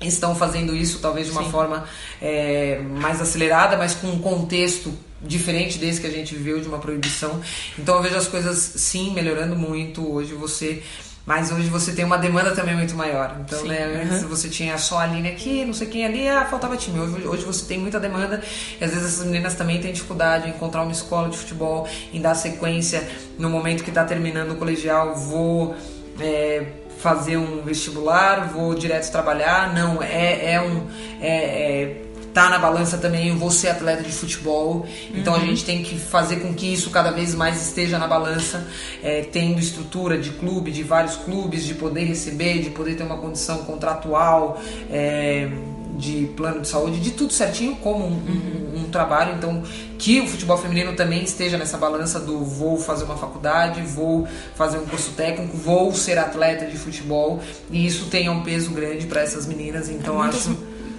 estão 0.00 0.34
fazendo 0.34 0.74
isso, 0.74 0.98
talvez 0.98 1.26
de 1.26 1.32
uma 1.32 1.44
Sim. 1.44 1.50
forma 1.50 1.84
é, 2.20 2.80
mais 3.00 3.20
acelerada, 3.20 3.76
mas 3.76 3.94
com 3.94 4.08
um 4.08 4.18
contexto 4.18 4.92
diferente 5.26 5.78
desse 5.78 6.00
que 6.00 6.06
a 6.06 6.10
gente 6.10 6.34
viveu 6.34 6.60
de 6.60 6.68
uma 6.68 6.78
proibição. 6.78 7.40
Então 7.78 7.96
eu 7.96 8.02
vejo 8.02 8.16
as 8.16 8.28
coisas 8.28 8.58
sim 8.58 9.12
melhorando 9.12 9.56
muito. 9.56 10.12
Hoje 10.12 10.34
você 10.34 10.82
mas 11.26 11.50
hoje 11.50 11.68
você 11.68 11.92
tem 11.92 12.04
uma 12.04 12.18
demanda 12.18 12.54
também 12.54 12.76
muito 12.76 12.94
maior. 12.94 13.38
Então, 13.40 13.58
Sim, 13.58 13.68
né, 13.68 14.02
antes 14.04 14.22
uhum. 14.22 14.28
você 14.28 14.48
tinha 14.48 14.76
só 14.76 14.98
a 14.98 15.06
linha 15.06 15.32
aqui, 15.32 15.64
não 15.64 15.72
sei 15.72 15.86
quem 15.86 16.04
ali, 16.04 16.28
ah, 16.28 16.44
faltava 16.44 16.76
time. 16.76 17.00
Hoje, 17.00 17.26
hoje 17.26 17.44
você 17.44 17.64
tem 17.64 17.78
muita 17.78 17.98
demanda 17.98 18.42
e 18.78 18.84
às 18.84 18.90
vezes 18.90 19.14
essas 19.14 19.24
meninas 19.24 19.54
também 19.54 19.80
têm 19.80 19.90
dificuldade 19.90 20.48
em 20.48 20.50
encontrar 20.50 20.82
uma 20.82 20.92
escola 20.92 21.30
de 21.30 21.38
futebol, 21.38 21.88
em 22.12 22.20
dar 22.20 22.34
sequência 22.34 23.08
no 23.38 23.48
momento 23.48 23.82
que 23.82 23.90
está 23.90 24.04
terminando 24.04 24.50
o 24.50 24.56
colegial, 24.56 25.14
vou 25.14 25.74
é, 26.20 26.66
fazer 26.98 27.38
um 27.38 27.62
vestibular, 27.62 28.48
vou 28.48 28.74
direto 28.74 29.10
trabalhar. 29.10 29.74
Não, 29.74 30.02
é, 30.02 30.54
é 30.54 30.60
um. 30.60 30.86
É, 31.20 31.28
é, 31.28 32.03
tá 32.34 32.50
na 32.50 32.58
balança 32.58 32.98
também, 32.98 33.28
eu 33.28 33.36
vou 33.36 33.50
ser 33.50 33.68
atleta 33.68 34.02
de 34.02 34.10
futebol. 34.10 34.84
Então 35.14 35.32
uhum. 35.34 35.40
a 35.40 35.44
gente 35.44 35.64
tem 35.64 35.84
que 35.84 35.96
fazer 35.96 36.36
com 36.40 36.52
que 36.52 36.74
isso 36.74 36.90
cada 36.90 37.12
vez 37.12 37.32
mais 37.34 37.62
esteja 37.62 37.96
na 37.96 38.08
balança, 38.08 38.66
é, 39.02 39.22
tendo 39.22 39.60
estrutura 39.60 40.18
de 40.18 40.30
clube, 40.30 40.72
de 40.72 40.82
vários 40.82 41.14
clubes, 41.14 41.64
de 41.64 41.74
poder 41.74 42.04
receber, 42.04 42.58
de 42.58 42.70
poder 42.70 42.96
ter 42.96 43.04
uma 43.04 43.16
condição 43.16 43.58
contratual. 43.58 44.60
É, 44.90 45.48
de 45.96 46.26
plano 46.36 46.60
de 46.60 46.66
saúde, 46.66 46.98
de 46.98 47.12
tudo 47.12 47.32
certinho 47.32 47.76
como 47.76 48.04
um, 48.04 48.08
uhum. 48.08 48.72
um, 48.74 48.80
um, 48.80 48.90
trabalho. 48.90 49.36
Então, 49.36 49.62
que 49.96 50.20
o 50.20 50.26
futebol 50.26 50.58
feminino 50.58 50.92
também 50.94 51.22
esteja 51.22 51.56
nessa 51.56 51.78
balança 51.78 52.18
do 52.18 52.44
vou 52.44 52.76
fazer 52.76 53.04
uma 53.04 53.16
faculdade, 53.16 53.80
vou 53.80 54.26
fazer 54.56 54.78
um 54.78 54.86
curso 54.86 55.12
técnico, 55.12 55.56
vou 55.56 55.94
ser 55.94 56.18
atleta 56.18 56.66
de 56.66 56.76
futebol. 56.76 57.40
E 57.70 57.86
isso 57.86 58.06
tenha 58.06 58.32
um 58.32 58.42
peso 58.42 58.72
grande 58.72 59.06
para 59.06 59.20
essas 59.20 59.46
meninas. 59.46 59.88
Então, 59.88 60.22
é 60.24 60.26
acho 60.26 60.56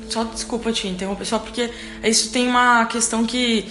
só 0.10 0.24
desculpa 0.24 0.72
te 0.72 0.88
interromper, 0.88 1.26
só 1.26 1.40
porque 1.40 1.70
isso 2.04 2.32
tem 2.32 2.48
uma 2.48 2.86
questão 2.86 3.26
que 3.26 3.66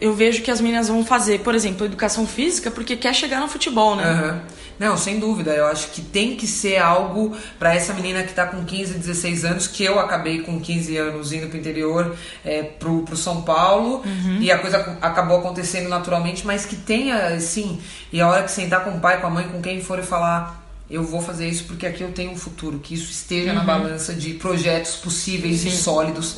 eu 0.00 0.14
vejo 0.14 0.42
que 0.42 0.50
as 0.50 0.60
meninas 0.60 0.88
vão 0.88 1.04
fazer, 1.04 1.40
por 1.40 1.54
exemplo, 1.54 1.86
educação 1.86 2.26
física, 2.26 2.70
porque 2.70 2.96
quer 2.96 3.14
chegar 3.14 3.40
no 3.40 3.48
futebol, 3.48 3.96
né? 3.96 4.04
Uhum. 4.04 4.56
Não, 4.78 4.96
sem 4.96 5.18
dúvida. 5.18 5.52
Eu 5.52 5.66
acho 5.66 5.88
que 5.88 6.02
tem 6.02 6.36
que 6.36 6.46
ser 6.46 6.76
algo 6.76 7.34
para 7.58 7.74
essa 7.74 7.94
menina 7.94 8.22
que 8.22 8.30
está 8.30 8.46
com 8.46 8.64
15, 8.64 8.94
16 8.98 9.44
anos, 9.44 9.66
que 9.66 9.82
eu 9.84 9.98
acabei 9.98 10.42
com 10.42 10.60
15 10.60 10.96
anos 10.98 11.32
indo 11.32 11.48
pro 11.48 11.58
interior, 11.58 12.14
é, 12.44 12.62
pro, 12.62 13.02
pro 13.02 13.16
São 13.16 13.42
Paulo, 13.42 14.02
uhum. 14.04 14.38
e 14.40 14.50
a 14.50 14.58
coisa 14.58 14.98
acabou 15.00 15.38
acontecendo 15.38 15.88
naturalmente, 15.88 16.46
mas 16.46 16.66
que 16.66 16.76
tenha, 16.76 17.40
sim, 17.40 17.80
e 18.12 18.20
a 18.20 18.28
hora 18.28 18.42
que 18.42 18.50
sentar 18.50 18.84
com 18.84 18.90
o 18.90 19.00
pai, 19.00 19.20
com 19.20 19.28
a 19.28 19.30
mãe, 19.30 19.48
com 19.48 19.62
quem 19.62 19.80
for 19.80 19.98
e 19.98 20.02
falar 20.02 20.65
eu 20.88 21.02
vou 21.02 21.20
fazer 21.20 21.48
isso 21.48 21.64
porque 21.64 21.86
aqui 21.86 22.02
eu 22.02 22.12
tenho 22.12 22.30
um 22.30 22.36
futuro, 22.36 22.78
que 22.78 22.94
isso 22.94 23.10
esteja 23.10 23.50
uhum. 23.50 23.56
na 23.56 23.64
balança 23.64 24.14
de 24.14 24.34
projetos 24.34 24.96
possíveis 24.96 25.60
Sim. 25.60 25.68
e 25.68 25.72
sólidos. 25.72 26.36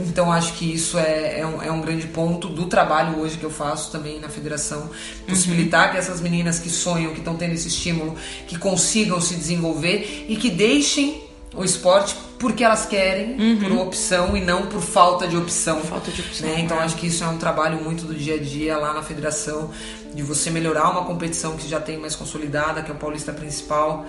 Então 0.00 0.32
acho 0.32 0.54
que 0.54 0.72
isso 0.72 0.98
é, 0.98 1.40
é 1.40 1.46
um, 1.46 1.62
é, 1.62 1.70
um, 1.70 1.80
grande 1.80 2.06
ponto 2.08 2.48
do 2.48 2.66
trabalho 2.66 3.20
hoje 3.20 3.38
que 3.38 3.44
eu 3.44 3.50
faço 3.50 3.92
também 3.92 4.18
na 4.18 4.28
federação. 4.28 4.90
Possibilitar 5.26 5.86
uhum. 5.86 5.92
que 5.92 5.98
essas 5.98 6.20
meninas 6.20 6.58
que 6.58 6.70
sonham, 6.70 7.12
que 7.12 7.18
estão 7.18 7.36
tendo 7.36 7.52
esse 7.52 7.68
estímulo, 7.68 8.16
que 8.48 8.58
consigam 8.58 9.20
se 9.20 9.34
desenvolver 9.34 10.26
e 10.28 10.36
que 10.36 10.50
deixem 10.50 11.23
o 11.56 11.64
esporte 11.64 12.16
porque 12.38 12.62
elas 12.62 12.84
querem, 12.84 13.38
uhum. 13.40 13.58
por 13.58 13.72
opção 13.86 14.36
e 14.36 14.40
não 14.40 14.66
por 14.66 14.80
falta 14.80 15.26
de 15.26 15.36
opção. 15.36 15.80
Falta 15.80 16.10
de 16.10 16.20
opção. 16.20 16.48
Né? 16.48 16.60
Então 16.60 16.78
é. 16.78 16.84
acho 16.84 16.96
que 16.96 17.06
isso 17.06 17.24
é 17.24 17.26
um 17.26 17.38
trabalho 17.38 17.82
muito 17.82 18.04
do 18.04 18.14
dia 18.14 18.34
a 18.34 18.38
dia 18.38 18.76
lá 18.76 18.92
na 18.92 19.02
federação 19.02 19.70
de 20.14 20.22
você 20.22 20.50
melhorar 20.50 20.90
uma 20.90 21.04
competição 21.04 21.56
que 21.56 21.66
já 21.68 21.80
tem 21.80 21.98
mais 21.98 22.14
consolidada, 22.14 22.82
que 22.82 22.90
é 22.90 22.94
o 22.94 22.96
Paulista 22.96 23.32
Principal, 23.32 24.04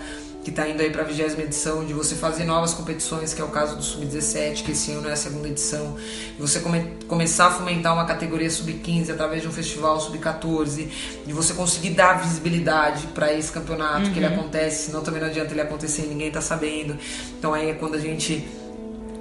que 0.45 0.51
está 0.51 0.69
indo 0.69 0.79
aí 0.79 0.91
para 0.91 1.01
a 1.01 1.05
vigésima 1.05 1.41
edição, 1.41 1.83
de 1.83 1.91
você 1.91 2.13
fazer 2.13 2.43
novas 2.43 2.71
competições, 2.71 3.33
que 3.33 3.41
é 3.41 3.43
o 3.43 3.47
caso 3.47 3.75
do 3.75 3.81
Sub-17, 3.81 4.63
que 4.63 4.73
esse 4.73 4.91
ano 4.91 5.09
é 5.09 5.13
a 5.13 5.15
segunda 5.15 5.47
edição, 5.47 5.95
de 6.35 6.39
você 6.39 6.59
come 6.59 6.87
começar 7.07 7.47
a 7.47 7.51
fomentar 7.51 7.95
uma 7.95 8.05
categoria 8.05 8.47
Sub-15 8.47 9.09
através 9.09 9.41
de 9.41 9.47
um 9.47 9.51
festival 9.51 9.99
Sub-14, 9.99 10.87
de 11.25 11.33
você 11.33 11.55
conseguir 11.55 11.89
dar 11.89 12.21
visibilidade 12.21 13.07
para 13.07 13.33
esse 13.33 13.51
campeonato, 13.51 14.05
uhum. 14.05 14.13
que 14.13 14.19
ele 14.19 14.27
uhum. 14.27 14.33
acontece, 14.33 14.85
senão 14.85 15.01
também 15.01 15.19
não 15.19 15.29
adianta 15.29 15.51
ele 15.51 15.61
acontecer 15.61 16.03
e 16.03 16.09
ninguém 16.09 16.27
está 16.27 16.41
sabendo. 16.41 16.95
Então 17.39 17.51
aí 17.51 17.71
é 17.71 17.73
quando 17.73 17.95
a 17.95 17.99
gente 17.99 18.47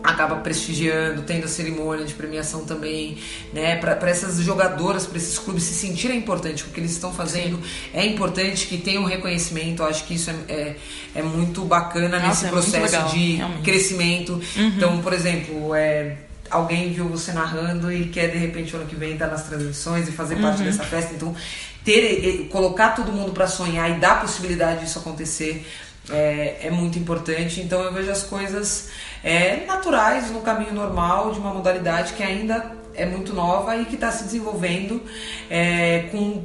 acaba 0.04 0.36
prestigiando, 0.36 1.22
tendo 1.22 1.46
a 1.46 1.48
cerimônia 1.48 2.04
de 2.04 2.12
premiação 2.12 2.66
também, 2.66 3.16
né? 3.54 3.76
Para 3.76 4.10
essas 4.10 4.38
jogadoras, 4.38 5.06
para 5.06 5.16
esses 5.16 5.38
clubes 5.38 5.64
se 5.64 5.72
sentirem 5.72 6.18
importante 6.18 6.62
o 6.62 6.66
que 6.66 6.78
eles 6.78 6.92
estão 6.92 7.10
fazendo. 7.10 7.56
Sim. 7.56 7.62
É 7.94 8.04
importante 8.04 8.66
que 8.66 8.76
tenham 8.76 9.04
um 9.04 9.06
reconhecimento. 9.06 9.82
Eu 9.82 9.86
acho 9.86 10.04
que 10.04 10.14
isso 10.14 10.28
é, 10.30 10.34
é, 10.52 10.76
é 11.14 11.22
muito 11.22 11.64
bacana 11.64 12.18
Nossa, 12.18 12.28
nesse 12.28 12.44
é 12.44 12.48
processo 12.50 12.84
legal, 12.84 13.08
de 13.08 13.36
realmente. 13.36 13.62
crescimento. 13.62 14.32
Uhum. 14.34 14.66
Então, 14.76 15.00
por 15.00 15.14
exemplo, 15.14 15.74
é, 15.74 16.16
alguém 16.50 16.92
viu 16.92 17.08
você 17.08 17.32
narrando 17.32 17.90
e 17.90 18.08
quer 18.08 18.28
de 18.30 18.36
repente 18.36 18.76
ano 18.76 18.84
que 18.84 18.94
vem 18.94 19.14
estar 19.14 19.28
nas 19.28 19.44
transmissões 19.44 20.06
e 20.06 20.12
fazer 20.12 20.36
parte 20.36 20.58
uhum. 20.58 20.66
dessa 20.66 20.84
festa. 20.84 21.14
Então, 21.14 21.34
ter, 21.82 22.46
colocar 22.50 22.90
todo 22.90 23.10
mundo 23.10 23.32
para 23.32 23.46
sonhar 23.46 23.90
e 23.90 23.94
dar 23.94 24.12
a 24.12 24.16
possibilidade 24.16 24.84
disso 24.84 24.98
acontecer 24.98 25.66
é, 26.10 26.66
é 26.66 26.70
muito 26.70 26.98
importante. 26.98 27.60
Então 27.60 27.82
eu 27.82 27.92
vejo 27.92 28.10
as 28.10 28.22
coisas 28.22 28.88
é, 29.22 29.64
naturais 29.66 30.30
no 30.30 30.40
caminho 30.40 30.72
normal 30.72 31.32
de 31.32 31.38
uma 31.38 31.52
modalidade 31.52 32.12
que 32.14 32.22
ainda 32.22 32.72
é 32.94 33.04
muito 33.04 33.32
nova 33.32 33.76
e 33.76 33.84
que 33.84 33.94
está 33.94 34.10
se 34.10 34.24
desenvolvendo 34.24 35.02
é, 35.50 36.08
com 36.12 36.42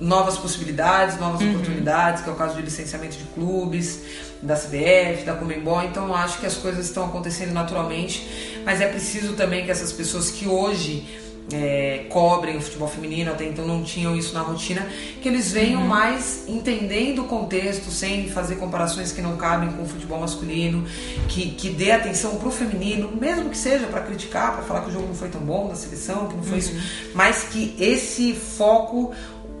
novas 0.00 0.38
possibilidades, 0.38 1.18
novas 1.18 1.42
uhum. 1.42 1.50
oportunidades, 1.50 2.22
que 2.22 2.30
é 2.30 2.32
o 2.32 2.36
caso 2.36 2.56
de 2.56 2.62
licenciamento 2.62 3.18
de 3.18 3.24
clubes, 3.24 4.00
da 4.40 4.54
CBF, 4.54 5.24
da 5.26 5.34
Comembol. 5.34 5.82
Então 5.82 6.14
acho 6.14 6.38
que 6.38 6.46
as 6.46 6.54
coisas 6.54 6.86
estão 6.86 7.04
acontecendo 7.04 7.52
naturalmente, 7.52 8.62
mas 8.64 8.80
é 8.80 8.86
preciso 8.86 9.34
também 9.34 9.64
que 9.64 9.70
essas 9.70 9.92
pessoas 9.92 10.30
que 10.30 10.48
hoje 10.48 11.06
é, 11.52 12.06
cobrem 12.08 12.56
o 12.56 12.60
futebol 12.60 12.88
feminino, 12.88 13.30
até 13.30 13.44
então 13.44 13.66
não 13.66 13.82
tinham 13.82 14.16
isso 14.16 14.34
na 14.34 14.40
rotina, 14.40 14.86
que 15.20 15.28
eles 15.28 15.52
venham 15.52 15.82
uhum. 15.82 15.88
mais 15.88 16.44
entendendo 16.48 17.22
o 17.22 17.24
contexto, 17.24 17.90
sem 17.90 18.28
fazer 18.28 18.56
comparações 18.56 19.12
que 19.12 19.20
não 19.20 19.36
cabem 19.36 19.70
com 19.72 19.82
o 19.82 19.86
futebol 19.86 20.20
masculino, 20.20 20.84
que, 21.28 21.50
que 21.50 21.70
dê 21.70 21.92
atenção 21.92 22.36
pro 22.36 22.50
feminino, 22.50 23.10
mesmo 23.18 23.50
que 23.50 23.58
seja 23.58 23.86
para 23.86 24.00
criticar, 24.00 24.54
para 24.54 24.62
falar 24.62 24.82
que 24.82 24.90
o 24.90 24.92
jogo 24.92 25.06
não 25.08 25.14
foi 25.14 25.28
tão 25.28 25.40
bom 25.40 25.68
da 25.68 25.74
seleção, 25.74 26.26
que 26.28 26.36
não 26.36 26.42
foi 26.42 26.52
uhum. 26.52 26.58
isso, 26.58 26.74
mas 27.14 27.44
que 27.44 27.74
esse 27.78 28.34
foco, 28.34 29.12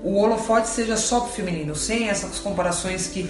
o 0.02 0.16
holofote 0.16 0.68
seja 0.68 0.96
só 0.96 1.20
pro 1.20 1.32
feminino, 1.32 1.74
sem 1.74 2.08
essas 2.08 2.38
comparações 2.38 3.06
que 3.06 3.28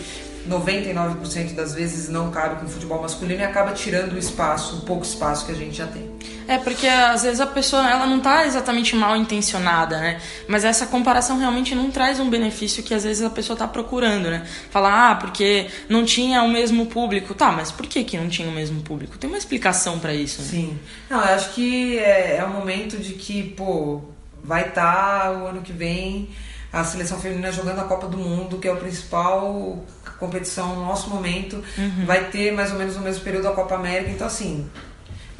99% 0.49 1.55
das 1.55 1.75
vezes 1.75 2.09
não 2.09 2.31
cabe 2.31 2.61
com 2.61 2.67
o 2.67 2.69
futebol 2.69 3.01
masculino 3.03 3.41
e 3.41 3.45
acaba 3.45 3.73
tirando 3.73 4.13
o 4.13 4.19
espaço, 4.19 4.77
um 4.77 4.81
pouco 4.81 5.05
espaço 5.05 5.47
que 5.47 5.53
a 5.53 5.55
gente 5.55 5.77
já 5.77 5.87
tem. 5.87 6.11
É, 6.49 6.59
porque 6.59 6.87
às 6.87 7.23
vezes 7.23 7.41
a 7.41 7.47
pessoa 7.47 7.89
ela 7.89 8.07
não 8.07 8.19
está 8.19 8.45
exatamente 8.45 8.97
mal 8.97 9.17
intencionada, 9.17 9.99
né? 10.01 10.21
Mas 10.49 10.65
essa 10.65 10.85
comparação 10.85 11.39
realmente 11.39 11.75
não 11.77 11.91
traz 11.91 12.19
um 12.19 12.29
benefício 12.29 12.83
que 12.83 12.93
às 12.93 13.05
vezes 13.05 13.23
a 13.23 13.31
pessoa 13.31 13.55
está 13.55 13.69
procurando, 13.69 14.29
né? 14.29 14.45
Falar, 14.69 15.13
ah, 15.13 15.15
porque 15.15 15.69
não 15.89 16.05
tinha 16.05 16.43
o 16.43 16.49
mesmo 16.49 16.87
público. 16.87 17.35
Tá, 17.35 17.53
mas 17.53 17.71
por 17.71 17.87
que, 17.87 18.03
que 18.03 18.19
não 18.19 18.29
tinha 18.29 18.49
o 18.49 18.53
mesmo 18.53 18.83
público? 18.83 19.17
Tem 19.17 19.31
uma 19.31 19.39
explicação 19.39 20.01
para 20.01 20.13
isso, 20.13 20.43
né? 20.43 20.49
Sim. 20.49 20.79
Não, 21.09 21.19
eu 21.19 21.35
acho 21.35 21.51
que 21.51 21.99
é, 21.99 22.39
é 22.39 22.45
um 22.45 22.53
momento 22.53 22.97
de 22.97 23.13
que, 23.13 23.45
pô, 23.51 24.01
vai 24.43 24.69
estar 24.69 25.23
tá 25.23 25.31
o 25.31 25.47
ano 25.47 25.63
que 25.63 25.73
vem 25.73 26.29
a 26.73 26.85
seleção 26.85 27.19
feminina 27.19 27.51
jogando 27.51 27.81
a 27.81 27.85
Copa 27.85 28.07
do 28.07 28.17
Mundo, 28.17 28.59
que 28.59 28.69
é 28.69 28.73
o 28.73 28.77
principal 28.77 29.79
competição 30.19 30.77
no 30.77 30.85
nosso 30.85 31.09
momento. 31.09 31.65
Uhum. 31.79 32.05
Vai 32.05 32.27
ter 32.27 32.53
mais 32.53 32.71
ou 32.71 32.79
menos 32.79 32.95
no 32.95 33.03
mesmo 33.03 33.25
período 33.25 33.49
a 33.49 33.53
Copa 33.53 33.75
América. 33.75 34.11
Então, 34.11 34.27
assim, 34.27 34.69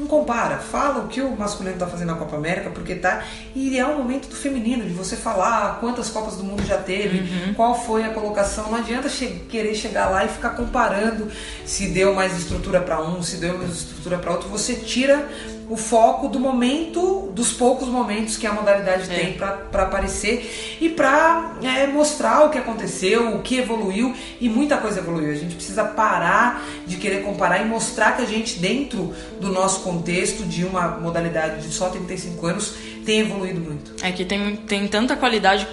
não 0.01 0.07
compara, 0.07 0.57
fala 0.57 1.05
o 1.05 1.09
que 1.09 1.21
o 1.21 1.37
masculino 1.37 1.75
está 1.75 1.87
fazendo 1.87 2.09
na 2.09 2.15
Copa 2.15 2.35
América, 2.35 2.71
porque 2.71 2.95
tá. 2.95 3.23
E 3.55 3.79
é 3.79 3.85
o 3.85 3.99
momento 3.99 4.29
do 4.29 4.35
feminino, 4.35 4.85
de 4.85 4.95
você 4.95 5.15
falar 5.15 5.79
quantas 5.79 6.09
Copas 6.09 6.37
do 6.37 6.43
Mundo 6.43 6.65
já 6.67 6.79
teve, 6.79 7.19
uhum. 7.19 7.55
qual 7.55 7.79
foi 7.79 8.05
a 8.05 8.09
colocação. 8.09 8.71
Não 8.71 8.79
adianta 8.79 9.09
che 9.09 9.27
querer 9.49 9.75
chegar 9.75 10.09
lá 10.09 10.25
e 10.25 10.29
ficar 10.29 10.51
comparando 10.51 11.29
se 11.67 11.89
deu 11.89 12.15
mais 12.15 12.37
estrutura 12.37 12.81
para 12.81 13.03
um, 13.03 13.23
se 13.23 13.37
deu 13.37 13.59
mais 13.59 13.71
estrutura 13.71 14.19
para 14.19 14.33
outro. 14.33 14.49
Você 14.49 14.75
tira 14.75 15.29
o 15.71 15.77
foco 15.77 16.29
do 16.29 16.41
momento, 16.41 17.31
dos 17.33 17.53
poucos 17.53 17.87
momentos 17.87 18.37
que 18.37 18.45
a 18.45 18.53
modalidade 18.53 19.09
é. 19.09 19.19
tem 19.19 19.33
para 19.35 19.85
aparecer 19.85 20.79
e 20.81 20.89
para 20.89 21.55
é, 21.63 21.87
mostrar 21.87 22.45
o 22.45 22.51
que 22.51 22.59
aconteceu, 22.59 23.37
o 23.37 23.41
que 23.41 23.57
evoluiu 23.57 24.13
e 24.41 24.49
muita 24.49 24.77
coisa 24.79 24.99
evoluiu. 24.99 25.31
A 25.31 25.37
gente 25.37 25.55
precisa 25.55 25.85
parar 25.85 26.67
de 26.89 26.97
querer 26.97 27.23
comparar 27.23 27.61
e 27.61 27.65
mostrar 27.65 28.17
que 28.17 28.23
a 28.23 28.27
gente, 28.27 28.59
dentro 28.59 29.15
do 29.41 29.49
nosso 29.49 29.83
contexto 29.83 30.43
de 30.43 30.65
uma 30.65 30.89
modalidade 30.89 31.63
de 31.63 31.73
só 31.73 31.89
35 31.89 32.47
anos, 32.47 32.75
tem 33.07 33.21
evoluído 33.21 33.61
muito. 33.61 33.95
É 34.03 34.11
que 34.11 34.25
tem, 34.25 34.57
tem 34.57 34.89
tanta 34.89 35.15
qualidade 35.15 35.69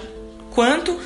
quanto 0.52 0.96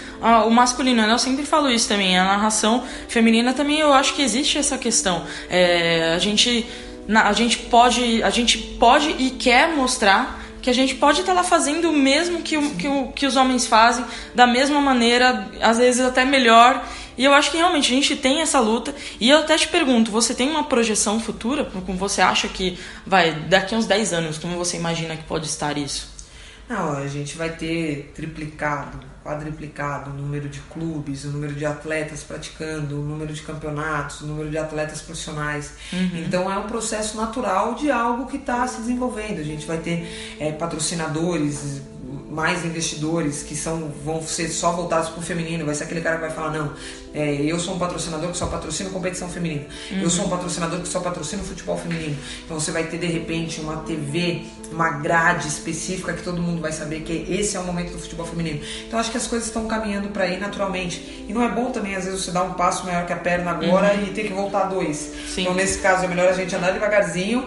o 0.46 0.50
masculino. 0.50 1.00
Eu 1.00 1.18
sempre 1.18 1.46
falo 1.46 1.70
isso 1.70 1.88
também. 1.88 2.18
A 2.18 2.24
narração 2.24 2.84
feminina 3.08 3.54
também 3.54 3.80
eu 3.80 3.92
acho 3.92 4.14
que 4.14 4.20
existe 4.20 4.58
essa 4.58 4.76
questão. 4.76 5.24
É, 5.48 6.12
a 6.14 6.18
gente 6.18 6.66
a 7.08 7.32
gente 7.32 7.58
pode, 7.58 8.22
a 8.22 8.30
gente 8.30 8.58
pode 8.58 9.10
e 9.18 9.30
quer 9.30 9.74
mostrar 9.74 10.40
que 10.62 10.70
a 10.70 10.72
gente 10.72 10.94
pode 10.94 11.20
estar 11.20 11.32
lá 11.32 11.42
fazendo 11.42 11.90
o 11.90 11.92
mesmo 11.92 12.40
que, 12.40 12.56
o, 12.56 12.74
que, 12.76 12.88
o, 12.88 13.08
que 13.08 13.26
os 13.26 13.34
homens 13.34 13.66
fazem, 13.66 14.04
da 14.32 14.46
mesma 14.46 14.80
maneira, 14.80 15.50
às 15.60 15.78
vezes 15.78 16.00
até 16.00 16.24
melhor. 16.24 16.86
E 17.18 17.24
eu 17.24 17.34
acho 17.34 17.50
que 17.50 17.56
realmente 17.56 17.92
a 17.92 17.94
gente 17.94 18.16
tem 18.16 18.40
essa 18.40 18.60
luta. 18.60 18.94
E 19.20 19.28
eu 19.28 19.40
até 19.40 19.58
te 19.58 19.68
pergunto, 19.68 20.10
você 20.10 20.34
tem 20.34 20.48
uma 20.48 20.64
projeção 20.64 21.18
futura? 21.18 21.64
Como 21.64 21.98
você 21.98 22.22
acha 22.22 22.46
que 22.48 22.78
vai, 23.04 23.32
daqui 23.32 23.74
a 23.74 23.78
uns 23.78 23.86
10 23.86 24.12
anos, 24.12 24.38
como 24.38 24.56
você 24.56 24.76
imagina 24.76 25.16
que 25.16 25.24
pode 25.24 25.46
estar 25.46 25.76
isso? 25.76 26.11
Não, 26.68 26.96
a 26.96 27.06
gente 27.06 27.36
vai 27.36 27.50
ter 27.50 28.12
triplicado, 28.14 28.98
quadriplicado 29.22 30.10
o 30.10 30.14
número 30.14 30.48
de 30.48 30.60
clubes, 30.60 31.24
o 31.24 31.28
número 31.28 31.54
de 31.54 31.64
atletas 31.64 32.22
praticando, 32.22 33.00
o 33.00 33.04
número 33.04 33.32
de 33.32 33.42
campeonatos, 33.42 34.20
o 34.22 34.26
número 34.26 34.50
de 34.50 34.58
atletas 34.58 35.00
profissionais. 35.00 35.74
Uhum. 35.92 36.24
Então 36.26 36.50
é 36.50 36.58
um 36.58 36.66
processo 36.66 37.16
natural 37.16 37.74
de 37.74 37.90
algo 37.90 38.26
que 38.26 38.36
está 38.36 38.66
se 38.66 38.80
desenvolvendo. 38.80 39.40
A 39.40 39.44
gente 39.44 39.66
vai 39.66 39.78
ter 39.78 40.36
é, 40.40 40.52
patrocinadores, 40.52 41.82
mais 42.30 42.64
investidores 42.64 43.42
que 43.42 43.54
são 43.54 43.92
vão 44.04 44.22
ser 44.22 44.48
só 44.48 44.72
voltados 44.72 45.08
para 45.08 45.20
o 45.20 45.22
feminino, 45.22 45.64
vai 45.64 45.74
ser 45.74 45.84
aquele 45.84 46.00
cara 46.00 46.16
que 46.16 46.22
vai 46.22 46.30
falar 46.30 46.50
não, 46.50 46.72
é, 47.14 47.34
eu 47.42 47.58
sou 47.58 47.74
um 47.74 47.78
patrocinador 47.78 48.30
que 48.30 48.36
só 48.36 48.46
patrocina 48.46 48.90
competição 48.90 49.28
feminina, 49.28 49.66
uhum. 49.90 50.00
eu 50.00 50.10
sou 50.10 50.26
um 50.26 50.28
patrocinador 50.28 50.80
que 50.80 50.88
só 50.88 51.00
patrocina 51.00 51.42
futebol 51.42 51.76
feminino. 51.76 52.16
Então 52.44 52.58
você 52.58 52.70
vai 52.70 52.84
ter 52.84 52.98
de 52.98 53.06
repente 53.06 53.60
uma 53.60 53.78
TV, 53.78 54.42
uma 54.70 54.90
grade 54.90 55.48
específica 55.48 56.12
que 56.12 56.22
todo 56.22 56.40
mundo 56.40 56.60
vai 56.60 56.72
saber 56.72 57.00
que 57.00 57.26
esse 57.28 57.56
é 57.56 57.60
o 57.60 57.64
momento 57.64 57.92
do 57.92 57.98
futebol 57.98 58.26
feminino. 58.26 58.60
Então 58.86 58.98
acho 58.98 59.10
que 59.10 59.16
as 59.16 59.26
coisas 59.26 59.48
estão 59.48 59.66
caminhando 59.66 60.08
para 60.08 60.26
ir 60.26 60.40
naturalmente. 60.40 61.24
E 61.28 61.32
não 61.32 61.42
é 61.42 61.48
bom 61.48 61.70
também 61.70 61.94
às 61.94 62.04
vezes 62.04 62.24
você 62.24 62.30
dar 62.30 62.42
um 62.44 62.54
passo 62.54 62.84
maior 62.86 63.06
que 63.06 63.12
a 63.12 63.16
perna 63.16 63.50
agora 63.50 63.94
uhum. 63.94 64.04
e 64.04 64.10
ter 64.10 64.24
que 64.24 64.32
voltar 64.32 64.64
dois. 64.64 65.12
Sim. 65.28 65.42
Então 65.42 65.54
nesse 65.54 65.78
caso 65.78 66.04
é 66.04 66.08
melhor 66.08 66.28
a 66.28 66.32
gente 66.32 66.54
andar 66.54 66.72
devagarzinho 66.72 67.46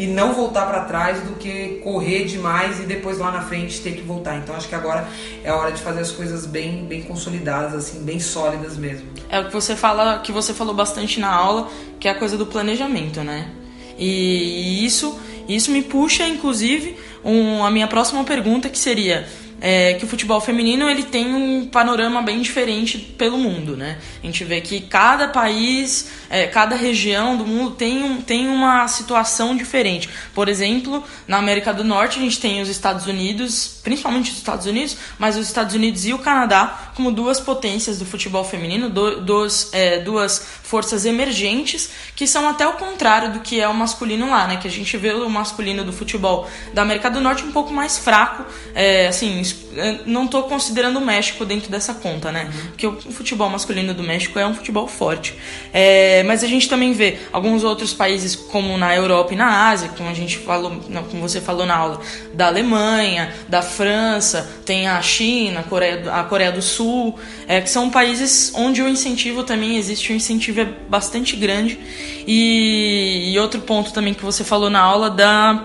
e 0.00 0.06
não 0.06 0.32
voltar 0.32 0.64
para 0.64 0.80
trás 0.84 1.20
do 1.24 1.34
que 1.34 1.78
correr 1.84 2.24
demais 2.24 2.80
e 2.80 2.84
depois 2.84 3.18
lá 3.18 3.30
na 3.30 3.42
frente 3.42 3.82
ter 3.82 3.92
que 3.92 4.00
voltar. 4.00 4.38
Então 4.38 4.56
acho 4.56 4.66
que 4.66 4.74
agora 4.74 5.06
é 5.44 5.52
hora 5.52 5.70
de 5.72 5.82
fazer 5.82 6.00
as 6.00 6.10
coisas 6.10 6.46
bem, 6.46 6.86
bem 6.86 7.02
consolidadas, 7.02 7.74
assim, 7.74 8.02
bem 8.02 8.18
sólidas 8.18 8.78
mesmo. 8.78 9.06
É 9.28 9.38
o 9.38 9.44
que 9.44 9.52
você 9.52 9.76
fala, 9.76 10.18
que 10.20 10.32
você 10.32 10.54
falou 10.54 10.74
bastante 10.74 11.20
na 11.20 11.30
aula, 11.30 11.68
que 12.00 12.08
é 12.08 12.12
a 12.12 12.14
coisa 12.14 12.38
do 12.38 12.46
planejamento, 12.46 13.20
né? 13.20 13.50
E 13.98 14.86
isso, 14.86 15.20
isso 15.46 15.70
me 15.70 15.82
puxa, 15.82 16.26
inclusive, 16.26 16.96
um, 17.22 17.62
a 17.62 17.70
minha 17.70 17.86
próxima 17.86 18.24
pergunta 18.24 18.70
que 18.70 18.78
seria 18.78 19.28
é, 19.60 19.94
que 19.94 20.04
o 20.04 20.08
futebol 20.08 20.40
feminino 20.40 20.88
ele 20.88 21.02
tem 21.02 21.34
um 21.34 21.66
panorama 21.66 22.22
bem 22.22 22.40
diferente 22.40 22.98
pelo 22.98 23.36
mundo, 23.36 23.76
né? 23.76 23.98
A 24.22 24.26
gente 24.26 24.42
vê 24.44 24.60
que 24.60 24.80
cada 24.80 25.28
país, 25.28 26.10
é, 26.30 26.46
cada 26.46 26.74
região 26.74 27.36
do 27.36 27.44
mundo 27.44 27.72
tem, 27.72 28.02
um, 28.02 28.22
tem 28.22 28.48
uma 28.48 28.88
situação 28.88 29.54
diferente. 29.54 30.08
Por 30.34 30.48
exemplo, 30.48 31.04
na 31.28 31.36
América 31.36 31.74
do 31.74 31.84
Norte 31.84 32.18
a 32.18 32.22
gente 32.22 32.40
tem 32.40 32.62
os 32.62 32.68
Estados 32.68 33.06
Unidos, 33.06 33.80
principalmente 33.82 34.30
os 34.30 34.38
Estados 34.38 34.66
Unidos, 34.66 34.96
mas 35.18 35.36
os 35.36 35.46
Estados 35.46 35.74
Unidos 35.74 36.06
e 36.06 36.14
o 36.14 36.18
Canadá 36.18 36.92
como 36.94 37.10
duas 37.10 37.40
potências 37.40 37.98
do 37.98 38.04
futebol 38.04 38.44
feminino, 38.44 38.90
do, 38.90 39.20
dos, 39.20 39.70
é, 39.72 40.00
duas 40.00 40.44
forças 40.62 41.04
emergentes 41.04 41.90
que 42.14 42.26
são 42.26 42.48
até 42.48 42.66
o 42.66 42.74
contrário 42.74 43.32
do 43.32 43.40
que 43.40 43.60
é 43.60 43.66
o 43.66 43.74
masculino 43.74 44.30
lá, 44.30 44.46
né? 44.46 44.56
Que 44.56 44.68
a 44.68 44.70
gente 44.70 44.96
vê 44.96 45.12
o 45.12 45.28
masculino 45.28 45.82
do 45.82 45.92
futebol 45.92 46.48
da 46.72 46.82
América 46.82 47.10
do 47.10 47.20
Norte 47.20 47.42
um 47.42 47.52
pouco 47.52 47.72
mais 47.72 47.98
fraco, 47.98 48.44
é, 48.74 49.10
assim 49.50 49.60
não 50.06 50.24
estou 50.24 50.44
considerando 50.44 50.98
o 50.98 51.00
México 51.00 51.44
dentro 51.44 51.70
dessa 51.70 51.94
conta, 51.94 52.32
né? 52.32 52.44
Uhum. 52.44 52.66
Porque 52.68 52.86
o 52.86 53.12
futebol 53.12 53.48
masculino 53.48 53.94
do 53.94 54.02
México 54.02 54.38
é 54.38 54.46
um 54.46 54.54
futebol 54.54 54.86
forte. 54.86 55.34
É, 55.72 56.22
mas 56.24 56.42
a 56.42 56.46
gente 56.46 56.68
também 56.68 56.92
vê 56.92 57.18
alguns 57.32 57.64
outros 57.64 57.92
países, 57.92 58.34
como 58.34 58.76
na 58.76 58.94
Europa 58.94 59.32
e 59.32 59.36
na 59.36 59.68
Ásia, 59.68 59.90
como 59.96 60.08
a 60.08 60.14
gente 60.14 60.38
falou, 60.38 60.80
como 61.10 61.22
você 61.22 61.40
falou 61.40 61.66
na 61.66 61.76
aula, 61.76 62.00
da 62.34 62.46
Alemanha, 62.46 63.34
da 63.48 63.62
França, 63.62 64.48
tem 64.64 64.88
a 64.88 65.00
China, 65.02 65.60
a 65.60 65.62
Coreia, 65.62 66.12
a 66.12 66.24
Coreia 66.24 66.52
do 66.52 66.62
Sul, 66.62 67.18
é, 67.46 67.60
que 67.60 67.70
são 67.70 67.90
países 67.90 68.52
onde 68.54 68.82
o 68.82 68.88
incentivo 68.88 69.44
também 69.44 69.76
existe, 69.76 70.12
o 70.12 70.16
incentivo 70.16 70.60
é 70.60 70.64
bastante 70.64 71.36
grande. 71.36 71.78
E, 72.26 73.32
e 73.32 73.38
outro 73.38 73.60
ponto 73.60 73.92
também 73.92 74.14
que 74.14 74.24
você 74.24 74.44
falou 74.44 74.70
na 74.70 74.80
aula 74.80 75.10
da 75.10 75.64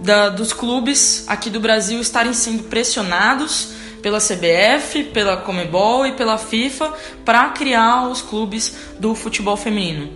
da, 0.00 0.28
dos 0.28 0.52
clubes 0.52 1.24
aqui 1.26 1.48
do 1.50 1.60
Brasil 1.60 2.00
estarem 2.00 2.32
sendo 2.32 2.64
pressionados 2.64 3.72
pela 4.02 4.18
CBF, 4.18 5.04
pela 5.04 5.36
Comebol 5.36 6.06
e 6.06 6.12
pela 6.12 6.38
FIFA 6.38 6.92
para 7.24 7.48
criar 7.50 8.08
os 8.08 8.22
clubes 8.22 8.74
do 8.98 9.14
futebol 9.14 9.56
feminino, 9.56 10.10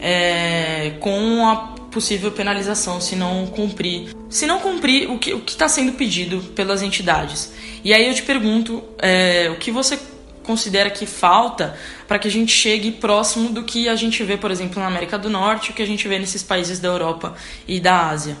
é, 0.00 0.94
com 1.00 1.46
a 1.48 1.56
possível 1.90 2.30
penalização 2.30 3.00
se 3.00 3.16
não 3.16 3.46
cumprir, 3.46 4.14
se 4.28 4.46
não 4.46 4.60
cumprir 4.60 5.10
o 5.10 5.18
que 5.18 5.32
está 5.46 5.68
sendo 5.68 5.92
pedido 5.92 6.40
pelas 6.54 6.82
entidades. 6.82 7.52
E 7.82 7.92
aí 7.92 8.06
eu 8.06 8.14
te 8.14 8.22
pergunto, 8.22 8.82
é, 8.98 9.50
o 9.50 9.56
que 9.56 9.70
você 9.70 9.98
considera 10.42 10.90
que 10.90 11.06
falta 11.06 11.76
para 12.06 12.18
que 12.18 12.28
a 12.28 12.30
gente 12.30 12.52
chegue 12.52 12.92
próximo 12.92 13.50
do 13.50 13.64
que 13.64 13.88
a 13.88 13.94
gente 13.94 14.22
vê, 14.22 14.36
por 14.36 14.50
exemplo, 14.50 14.80
na 14.80 14.86
América 14.86 15.18
do 15.18 15.28
Norte, 15.28 15.70
o 15.70 15.74
que 15.74 15.82
a 15.82 15.86
gente 15.86 16.06
vê 16.06 16.18
nesses 16.18 16.42
países 16.42 16.78
da 16.78 16.88
Europa 16.88 17.34
e 17.66 17.80
da 17.80 18.08
Ásia? 18.08 18.36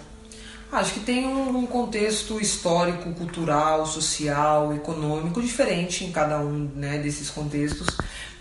Acho 0.72 0.94
que 0.94 1.00
tem 1.00 1.26
um 1.26 1.66
contexto 1.66 2.40
histórico, 2.40 3.12
cultural, 3.14 3.84
social, 3.86 4.72
econômico 4.72 5.42
diferente 5.42 6.04
em 6.04 6.12
cada 6.12 6.38
um 6.38 6.70
né, 6.76 6.98
desses 6.98 7.28
contextos. 7.28 7.88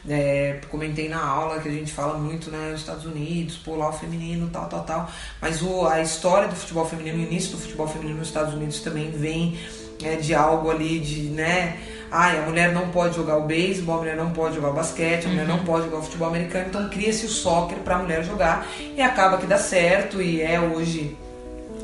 É, 0.07 0.61
comentei 0.69 1.09
na 1.09 1.23
aula 1.25 1.59
que 1.59 1.67
a 1.67 1.71
gente 1.71 1.91
fala 1.91 2.19
muito, 2.19 2.51
né, 2.51 2.69
nos 2.71 2.81
Estados 2.81 3.05
Unidos, 3.05 3.57
pô, 3.57 3.75
lá 3.75 3.89
o 3.89 3.93
feminino, 3.93 4.47
tal, 4.53 4.67
tal, 4.67 4.83
tal. 4.83 5.11
Mas 5.41 5.63
o, 5.63 5.87
a 5.87 6.01
história 6.01 6.47
do 6.47 6.55
futebol 6.55 6.85
feminino, 6.85 7.17
o 7.17 7.21
início 7.21 7.51
do 7.51 7.57
futebol 7.57 7.87
feminino 7.87 8.19
nos 8.19 8.27
Estados 8.27 8.53
Unidos 8.53 8.79
também 8.79 9.09
vem 9.09 9.57
é, 10.03 10.15
de 10.15 10.35
algo 10.35 10.69
ali 10.69 10.99
de, 10.99 11.23
né, 11.23 11.79
ai, 12.11 12.37
a 12.37 12.43
mulher 12.43 12.71
não 12.71 12.89
pode 12.89 13.15
jogar 13.15 13.37
o 13.37 13.45
beisebol, 13.45 13.95
a 13.95 13.97
mulher 13.99 14.15
não 14.15 14.31
pode 14.31 14.55
jogar 14.55 14.69
o 14.69 14.73
basquete, 14.73 15.25
a 15.25 15.29
mulher 15.29 15.47
não 15.47 15.57
uhum. 15.57 15.65
pode 15.65 15.85
jogar 15.85 15.97
o 15.97 16.03
futebol 16.03 16.27
americano, 16.27 16.67
então 16.69 16.89
cria-se 16.89 17.25
o 17.25 17.29
soccer 17.29 17.79
para 17.79 17.95
a 17.95 17.99
mulher 17.99 18.23
jogar 18.23 18.67
e 18.95 19.01
acaba 19.01 19.37
que 19.37 19.47
dá 19.47 19.57
certo 19.57 20.21
e 20.21 20.41
é 20.41 20.59
hoje 20.59 21.17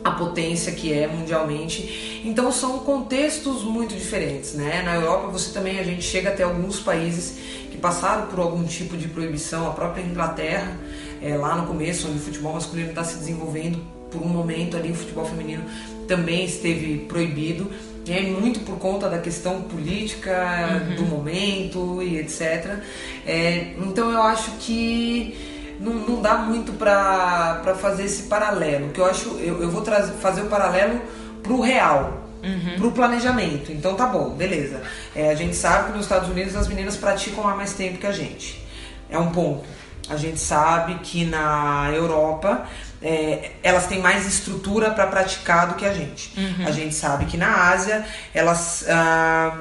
a 0.06 0.12
potência 0.12 0.72
que 0.72 0.94
é 0.94 1.08
mundialmente. 1.08 2.22
Então 2.24 2.52
são 2.52 2.78
contextos 2.80 3.64
muito 3.64 3.96
diferentes, 3.96 4.54
né? 4.54 4.84
Na 4.84 4.94
Europa 4.94 5.30
você 5.30 5.52
também 5.52 5.80
a 5.80 5.84
gente 5.84 6.04
chega 6.04 6.30
até 6.30 6.44
alguns 6.44 6.80
países 6.80 7.40
que 7.72 7.78
passaram 7.78 8.28
por 8.28 8.40
algum 8.40 8.64
tipo 8.64 8.96
de 8.96 9.08
proibição, 9.08 9.68
a 9.68 9.72
própria 9.72 10.04
Inglaterra, 10.04 10.80
é, 11.24 11.36
lá 11.36 11.56
no 11.56 11.66
começo, 11.66 12.08
onde 12.08 12.20
o 12.20 12.22
futebol 12.22 12.54
masculino 12.54 12.90
está 12.90 13.04
se 13.04 13.18
desenvolvendo, 13.18 13.82
por 14.12 14.22
um 14.22 14.28
momento 14.28 14.78
ali 14.78 14.92
o 14.92 14.96
futebol 14.96 15.26
feminino 15.26 15.64
também 16.08 16.46
esteve 16.46 17.00
proibido. 17.00 17.72
É 18.08 18.22
muito 18.22 18.60
por 18.60 18.78
conta 18.78 19.10
da 19.10 19.18
questão 19.18 19.64
política 19.64 20.84
uhum. 20.88 20.96
do 20.98 21.04
momento 21.08 22.04
e 22.04 22.20
etc. 22.20 22.78
É, 23.26 23.74
então 23.80 24.12
eu 24.12 24.22
acho 24.22 24.52
que 24.60 25.55
não, 25.80 25.94
não 25.94 26.22
dá 26.22 26.38
muito 26.38 26.74
para 26.74 27.76
fazer 27.80 28.06
esse 28.06 28.24
paralelo. 28.24 28.90
Que 28.90 29.00
eu 29.00 29.06
acho, 29.06 29.30
eu, 29.40 29.62
eu 29.62 29.70
vou 29.70 29.82
trazer, 29.82 30.14
fazer 30.14 30.42
o 30.42 30.46
paralelo 30.46 31.02
pro 31.42 31.60
real. 31.62 32.22
Uhum. 32.44 32.76
Pro 32.78 32.92
planejamento. 32.92 33.72
Então 33.72 33.96
tá 33.96 34.06
bom, 34.06 34.30
beleza. 34.30 34.82
É, 35.16 35.32
a 35.32 35.36
gente 35.36 35.56
sabe 35.56 35.88
que 35.88 35.98
nos 35.98 36.06
Estados 36.06 36.30
Unidos 36.30 36.56
as 36.56 36.68
meninas 36.68 36.96
praticam 36.96 37.48
há 37.48 37.56
mais 37.56 37.74
tempo 37.74 37.98
que 37.98 38.06
a 38.06 38.12
gente. 38.12 38.64
É 39.10 39.18
um 39.18 39.32
ponto. 39.32 39.66
A 40.08 40.18
gente 40.18 40.40
sabe 40.40 40.96
que 41.00 41.26
na 41.26 41.90
Europa 41.92 42.68
é, 43.02 43.54
elas 43.64 43.88
têm 43.88 44.00
mais 44.00 44.28
estrutura 44.28 44.92
para 44.92 45.08
praticar 45.08 45.68
do 45.68 45.74
que 45.74 45.86
a 45.86 45.94
gente. 45.94 46.32
Uhum. 46.38 46.68
A 46.68 46.72
gente 46.72 46.94
sabe 46.94 47.26
que 47.26 47.38
na 47.38 47.70
Ásia 47.70 48.06
elas 48.34 48.86
ah, 48.88 49.58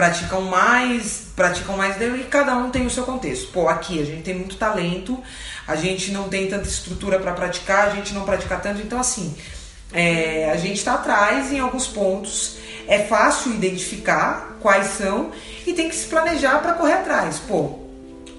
praticam 0.00 0.40
mais, 0.40 1.26
praticam 1.36 1.76
mais 1.76 1.96
e 2.00 2.24
cada 2.30 2.56
um 2.56 2.70
tem 2.70 2.86
o 2.86 2.90
seu 2.90 3.04
contexto. 3.04 3.52
Pô, 3.52 3.68
aqui 3.68 4.00
a 4.00 4.04
gente 4.06 4.22
tem 4.22 4.34
muito 4.34 4.56
talento, 4.56 5.22
a 5.68 5.76
gente 5.76 6.10
não 6.10 6.26
tem 6.26 6.48
tanta 6.48 6.66
estrutura 6.66 7.18
para 7.18 7.32
praticar, 7.32 7.88
a 7.88 7.90
gente 7.90 8.14
não 8.14 8.24
pratica 8.24 8.56
tanto, 8.56 8.80
então 8.80 8.98
assim, 8.98 9.36
é, 9.92 10.50
a 10.50 10.56
gente 10.56 10.78
está 10.78 10.94
atrás 10.94 11.52
em 11.52 11.60
alguns 11.60 11.86
pontos. 11.86 12.56
É 12.88 13.00
fácil 13.00 13.52
identificar 13.52 14.56
quais 14.62 14.86
são 14.86 15.32
e 15.66 15.74
tem 15.74 15.90
que 15.90 15.94
se 15.94 16.06
planejar 16.06 16.60
para 16.60 16.72
correr 16.72 16.94
atrás. 16.94 17.38
Pô, 17.46 17.89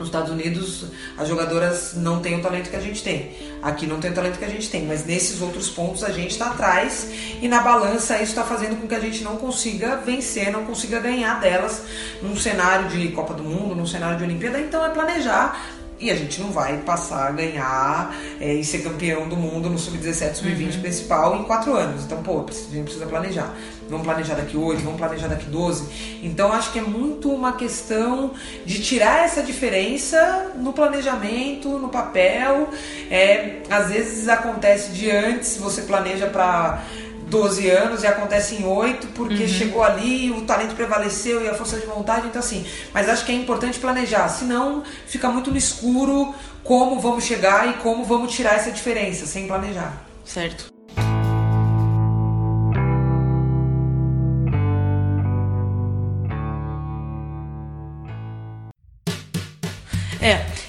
nos 0.02 0.10
Estados 0.10 0.32
Unidos, 0.32 0.86
as 1.18 1.28
jogadoras 1.28 1.94
não 1.96 2.20
têm 2.20 2.40
o 2.40 2.42
talento 2.42 2.70
que 2.70 2.76
a 2.76 2.82
gente 2.82 3.02
tem. 3.04 3.32
Aqui 3.62 3.86
não 3.86 4.00
tem 4.00 4.12
o 4.12 4.14
talento 4.14 4.38
que 4.38 4.46
a 4.46 4.50
gente 4.50 4.70
tem, 4.70 4.86
mas 4.86 5.06
nesses 5.06 5.42
outros 5.42 5.70
pontos 5.70 6.04
a 6.04 6.12
gente 6.12 6.32
está 6.32 6.48
atrás 6.48 7.08
e 7.42 7.48
na 7.48 7.62
balança 7.62 8.16
isso 8.16 8.32
está 8.32 8.44
fazendo 8.44 8.80
com 8.82 8.88
que 8.88 8.96
a 8.96 9.00
gente 9.00 9.24
não 9.24 9.38
consiga 9.38 9.98
vencer, 9.98 10.52
não 10.52 10.66
consiga 10.66 11.00
ganhar 11.00 11.40
delas 11.40 11.84
num 12.22 12.36
cenário 12.36 12.90
de 12.90 13.10
Copa 13.10 13.34
do 13.34 13.44
Mundo, 13.44 13.76
num 13.76 13.86
cenário 13.86 14.18
de 14.18 14.24
Olimpíada. 14.24 14.60
Então 14.60 14.84
é 14.86 14.90
planejar 14.90 15.62
e 16.02 16.10
a 16.10 16.16
gente 16.16 16.42
não 16.42 16.52
vai 16.52 16.78
passar 16.80 17.28
a 17.28 17.32
ganhar 17.32 18.16
é, 18.40 18.56
e 18.56 18.64
ser 18.64 18.80
campeão 18.80 19.30
do 19.30 19.38
mundo 19.38 19.70
no 19.70 19.78
Sub-17, 19.78 20.34
Sub-20 20.34 20.76
uhum. 20.76 20.82
principal 20.82 21.36
em 21.36 21.44
quatro 21.44 21.76
anos. 21.76 22.04
Então, 22.04 22.24
pô, 22.24 22.40
a 22.40 22.74
gente 22.74 22.86
precisa 22.86 23.06
planejar. 23.06 23.56
Vamos 23.92 24.08
planejar 24.08 24.36
daqui 24.36 24.56
oito, 24.56 24.82
vamos 24.82 24.98
planejar 24.98 25.28
daqui 25.28 25.46
12. 25.46 26.20
Então, 26.24 26.54
acho 26.54 26.72
que 26.72 26.80
é 26.80 26.82
muito 26.82 27.30
uma 27.30 27.52
questão 27.52 28.32
de 28.66 28.82
tirar 28.82 29.26
essa 29.26 29.44
diferença 29.44 30.54
no 30.56 30.72
planejamento, 30.72 31.68
no 31.78 31.90
papel. 31.90 32.70
É, 33.10 33.58
às 33.70 33.90
vezes 33.90 34.30
acontece 34.30 34.92
de 34.92 35.12
antes, 35.12 35.58
você 35.58 35.82
planeja 35.82 36.28
para 36.28 36.82
12 37.28 37.70
anos 37.70 38.04
e 38.04 38.08
acontece 38.08 38.56
em 38.56 38.66
8 38.66 39.08
porque 39.08 39.44
uhum. 39.44 39.48
chegou 39.48 39.84
ali, 39.84 40.32
o 40.32 40.42
talento 40.42 40.74
prevaleceu 40.74 41.44
e 41.44 41.50
a 41.50 41.54
força 41.54 41.78
de 41.78 41.86
vontade, 41.86 42.28
então 42.28 42.40
assim, 42.40 42.66
mas 42.94 43.08
acho 43.08 43.26
que 43.26 43.32
é 43.32 43.36
importante 43.36 43.80
planejar, 43.80 44.28
senão 44.28 44.84
fica 45.08 45.30
muito 45.30 45.50
no 45.50 45.58
escuro 45.58 46.36
como 46.62 47.00
vamos 47.00 47.24
chegar 47.24 47.70
e 47.70 47.74
como 47.76 48.04
vamos 48.04 48.34
tirar 48.34 48.56
essa 48.56 48.70
diferença 48.70 49.26
sem 49.26 49.48
planejar. 49.48 50.06
Certo. 50.26 50.72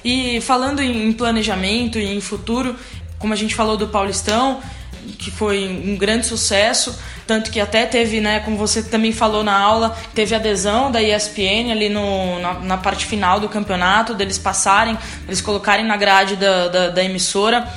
E 0.04 0.40
falando 0.40 0.80
em 0.80 1.12
planejamento 1.12 1.98
e 1.98 2.16
em 2.16 2.20
futuro, 2.20 2.76
como 3.18 3.32
a 3.32 3.36
gente 3.36 3.54
falou 3.54 3.76
do 3.76 3.88
Paulistão, 3.88 4.60
que 5.18 5.30
foi 5.30 5.68
um 5.68 5.96
grande 5.96 6.26
sucesso, 6.26 6.98
tanto 7.26 7.50
que 7.50 7.60
até 7.60 7.86
teve, 7.86 8.20
né, 8.20 8.40
como 8.40 8.56
você 8.56 8.82
também 8.82 9.12
falou 9.12 9.42
na 9.42 9.56
aula, 9.56 9.96
teve 10.14 10.34
adesão 10.34 10.90
da 10.90 11.02
ESPN 11.02 11.70
ali 11.70 11.88
no, 11.88 12.38
na, 12.40 12.54
na 12.54 12.76
parte 12.76 13.06
final 13.06 13.40
do 13.40 13.48
campeonato, 13.48 14.14
deles 14.14 14.38
passarem, 14.38 14.96
eles 15.26 15.40
colocarem 15.40 15.84
na 15.84 15.96
grade 15.96 16.36
da, 16.36 16.68
da, 16.68 16.88
da 16.90 17.04
emissora. 17.04 17.68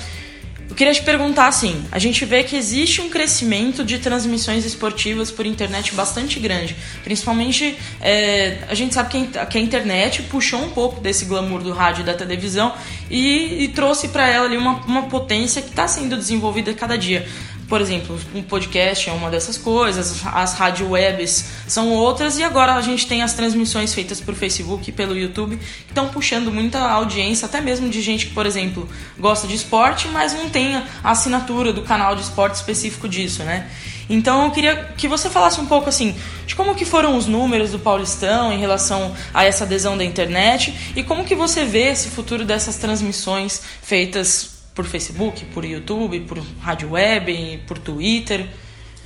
Eu 0.70 0.76
queria 0.76 0.94
te 0.94 1.04
perguntar 1.04 1.48
assim: 1.48 1.86
a 1.92 2.00
gente 2.00 2.26
vê 2.26 2.44
que 2.44 2.56
existe 2.56 3.02
um 3.02 3.10
crescimento 3.10 3.84
de 3.84 4.00
transmissões 4.00 4.66
esportivas 4.66 5.30
por 5.30 5.46
internet 5.46 5.94
bastante 5.94 6.40
grande. 6.40 6.76
Principalmente, 7.04 7.78
é, 8.02 8.60
a 8.68 8.74
gente 8.74 8.94
sabe 8.94 9.10
que 9.10 9.38
a, 9.38 9.46
que 9.46 9.58
a, 9.58 9.62
internet 9.62 10.24
puxou 10.24 10.62
um 10.62 10.70
pouco 10.70 11.00
desse 11.00 11.26
glamour 11.26 11.62
do 11.62 11.72
rádio 11.72 12.02
e 12.02 12.06
da 12.06 12.14
televisão 12.14 12.74
e, 13.10 13.64
e 13.64 13.68
trouxe 13.70 14.08
para 14.08 14.28
ela 14.28 14.46
ali 14.46 14.58
uma, 14.58 14.78
uma 14.86 15.04
potência 15.04 15.62
que 15.62 15.70
está 15.70 15.88
sendo 15.88 16.18
desenvolvida 16.18 16.74
cada 16.74 16.98
dia. 16.98 17.28
Por 17.68 17.82
exemplo, 17.82 18.20
um 18.36 18.44
podcast 18.44 19.10
é 19.10 19.14
uma 19.14 19.30
dessas 19.32 19.58
coisas, 19.58 20.22
as 20.26 20.54
rádio 20.54 20.92
webs 20.92 21.46
são 21.68 21.90
outras, 21.90 22.38
e 22.38 22.44
agora 22.44 22.76
a 22.76 22.82
gente 22.82 23.08
tem 23.08 23.24
as 23.24 23.34
transmissões 23.34 23.92
feitas 23.92 24.22
por 24.22 24.36
Facebook 24.36 24.88
e 24.88 24.94
pelo 24.94 25.18
YouTube, 25.18 25.58
que 25.58 25.92
estão 25.92 26.10
puxando 26.10 26.52
muita 26.52 26.80
audiência, 26.80 27.48
até 27.48 27.60
mesmo 27.60 27.90
de 27.90 28.02
gente 28.04 28.28
que, 28.28 28.34
por 28.34 28.46
exemplo, 28.46 28.88
gosta 29.18 29.48
de 29.48 29.56
esporte, 29.56 30.08
mas 30.10 30.34
não 30.34 30.48
tem 30.48 30.76
a 30.76 30.86
assinatura 31.04 31.74
do 31.74 31.82
canal 31.82 32.16
de 32.16 32.22
esporte 32.22 32.54
específico 32.56 33.10
disso, 33.10 33.44
né? 33.44 33.68
Então 34.08 34.46
eu 34.46 34.52
queria 34.52 34.94
que 34.96 35.08
você 35.08 35.30
falasse 35.30 35.60
um 35.60 35.66
pouco 35.66 35.90
assim 35.90 36.16
de 36.46 36.56
como 36.56 36.76
que 36.76 36.86
foram 36.86 37.18
os 37.18 37.26
números 37.26 37.72
do 37.72 37.80
Paulistão 37.80 38.54
em 38.54 38.60
relação 38.60 39.16
a 39.34 39.44
essa 39.44 39.64
adesão 39.64 39.98
da 39.98 40.06
internet 40.06 40.94
e 40.96 41.02
como 41.02 41.26
que 41.26 41.34
você 41.34 41.66
vê 41.66 41.88
esse 41.90 42.10
futuro 42.10 42.46
dessas 42.46 42.78
transmissões 42.78 43.60
feitas 43.82 44.55
por 44.76 44.86
Facebook, 44.86 45.46
por 45.46 45.64
YouTube, 45.66 46.20
por 46.22 46.38
rádio 46.60 46.92
web, 46.92 47.64
por 47.66 47.80
Twitter. 47.80 48.46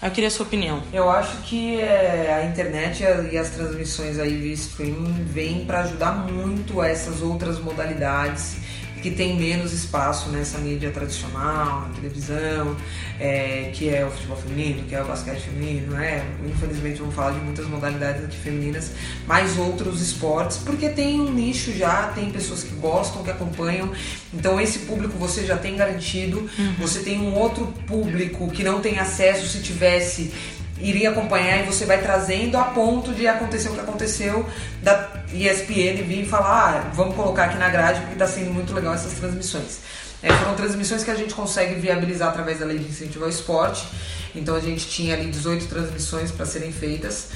Eu 0.01 0.11
queria 0.11 0.29
a 0.29 0.31
sua 0.31 0.45
opinião. 0.45 0.81
Eu 0.91 1.09
acho 1.09 1.37
que 1.43 1.79
é, 1.79 2.33
a 2.33 2.45
internet 2.45 3.03
e 3.31 3.37
as 3.37 3.49
transmissões 3.49 4.17
aí 4.17 4.35
via 4.35 4.53
streaming 4.53 5.23
vêm 5.25 5.65
para 5.65 5.81
ajudar 5.81 6.13
muito 6.13 6.81
essas 6.81 7.21
outras 7.21 7.59
modalidades 7.59 8.57
que 9.01 9.11
tem 9.11 9.37
menos 9.37 9.73
espaço 9.73 10.29
nessa 10.29 10.57
mídia 10.57 10.91
tradicional, 10.91 11.81
na 11.81 11.89
televisão, 11.95 12.75
é, 13.19 13.71
que 13.73 13.89
é 13.89 14.05
o 14.05 14.11
futebol 14.11 14.37
feminino, 14.37 14.83
que 14.87 14.95
é 14.95 15.01
o 15.01 15.05
basquete 15.05 15.41
feminino, 15.41 15.99
é, 15.99 16.23
infelizmente 16.45 16.99
vamos 16.99 17.15
falar 17.15 17.31
de 17.31 17.39
muitas 17.39 17.67
modalidades 17.67 18.23
aqui 18.23 18.37
femininas, 18.37 18.91
mais 19.27 19.57
outros 19.57 20.01
esportes, 20.01 20.57
porque 20.57 20.89
tem 20.89 21.19
um 21.19 21.31
nicho 21.31 21.71
já, 21.73 22.07
tem 22.07 22.31
pessoas 22.31 22.63
que 22.63 22.75
gostam, 22.75 23.23
que 23.23 23.31
acompanham, 23.31 23.91
então 24.33 24.59
esse 24.59 24.79
público 24.79 25.17
você 25.17 25.45
já 25.45 25.57
tem 25.57 25.75
garantido, 25.75 26.39
uhum. 26.39 26.73
você 26.79 26.99
tem 26.99 27.19
um 27.19 27.35
outro 27.35 27.67
público 27.87 28.49
que 28.51 28.63
não 28.63 28.81
tem 28.81 28.99
acesso 28.99 29.47
se 29.47 29.61
tivesse 29.61 30.31
iria 30.79 31.09
acompanhar 31.09 31.61
e 31.61 31.63
você 31.63 31.85
vai 31.85 32.01
trazendo 32.01 32.57
a 32.57 32.63
ponto 32.65 33.13
de 33.13 33.27
acontecer 33.27 33.69
o 33.69 33.73
que 33.73 33.79
aconteceu 33.79 34.45
da 34.81 35.09
ESPN 35.33 36.03
vir 36.03 36.25
falar, 36.25 36.87
ah, 36.87 36.91
vamos 36.93 37.15
colocar 37.15 37.45
aqui 37.45 37.57
na 37.57 37.69
grade 37.69 37.99
porque 37.99 38.13
está 38.13 38.27
sendo 38.27 38.51
muito 38.51 38.73
legal 38.73 38.93
essas 38.93 39.13
transmissões. 39.13 39.79
É, 40.21 40.33
foram 40.33 40.55
transmissões 40.55 41.03
que 41.03 41.11
a 41.11 41.15
gente 41.15 41.33
consegue 41.33 41.75
viabilizar 41.75 42.29
através 42.29 42.59
da 42.59 42.65
lei 42.65 42.77
de 42.77 42.89
incentivo 42.89 43.23
ao 43.23 43.29
esporte. 43.29 43.87
Então 44.35 44.55
a 44.55 44.59
gente 44.59 44.87
tinha 44.87 45.15
ali 45.15 45.29
18 45.29 45.67
transmissões 45.67 46.31
para 46.31 46.45
serem 46.45 46.71
feitas. 46.71 47.29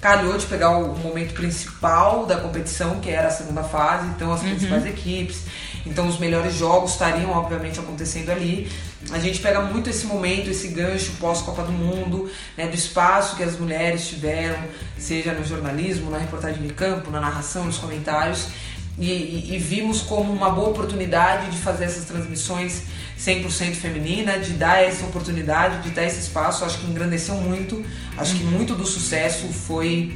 Calhou 0.00 0.38
de 0.38 0.46
pegar 0.46 0.78
o 0.78 0.96
momento 0.96 1.34
principal 1.34 2.24
da 2.24 2.36
competição, 2.36 3.00
que 3.00 3.10
era 3.10 3.28
a 3.28 3.30
segunda 3.30 3.62
fase, 3.62 4.06
então 4.08 4.32
as 4.32 4.40
uhum. 4.40 4.48
principais 4.50 4.86
equipes. 4.86 5.42
Então 5.84 6.08
os 6.08 6.18
melhores 6.18 6.54
jogos 6.54 6.92
estariam, 6.92 7.30
obviamente, 7.30 7.78
acontecendo 7.78 8.30
ali. 8.30 8.70
A 9.12 9.18
gente 9.18 9.40
pega 9.40 9.60
muito 9.60 9.90
esse 9.90 10.06
momento, 10.06 10.50
esse 10.50 10.68
gancho 10.68 11.12
pós-Copa 11.18 11.62
do 11.62 11.72
Mundo, 11.72 12.30
né, 12.56 12.66
do 12.66 12.74
espaço 12.74 13.36
que 13.36 13.42
as 13.42 13.58
mulheres 13.58 14.08
tiveram, 14.08 14.58
seja 14.98 15.32
no 15.32 15.44
jornalismo, 15.44 16.10
na 16.10 16.18
reportagem 16.18 16.62
de 16.62 16.72
campo, 16.72 17.10
na 17.10 17.20
narração, 17.20 17.64
nos 17.64 17.78
comentários. 17.78 18.48
E, 18.98 19.06
e, 19.06 19.54
e, 19.54 19.58
vimos 19.58 20.02
como 20.02 20.32
uma 20.32 20.50
boa 20.50 20.68
oportunidade 20.68 21.50
de 21.50 21.56
fazer 21.56 21.84
essas 21.84 22.04
transmissões 22.04 22.82
100% 23.18 23.74
feminina, 23.74 24.38
de 24.38 24.52
dar 24.52 24.82
essa 24.82 25.04
oportunidade, 25.06 25.82
de 25.82 25.90
dar 25.90 26.04
esse 26.04 26.20
espaço. 26.20 26.64
Acho 26.64 26.78
que 26.78 26.86
engrandeceu 26.86 27.34
muito, 27.36 27.84
acho 28.18 28.34
que 28.34 28.44
muito 28.44 28.74
do 28.74 28.84
sucesso 28.84 29.46
foi 29.48 30.12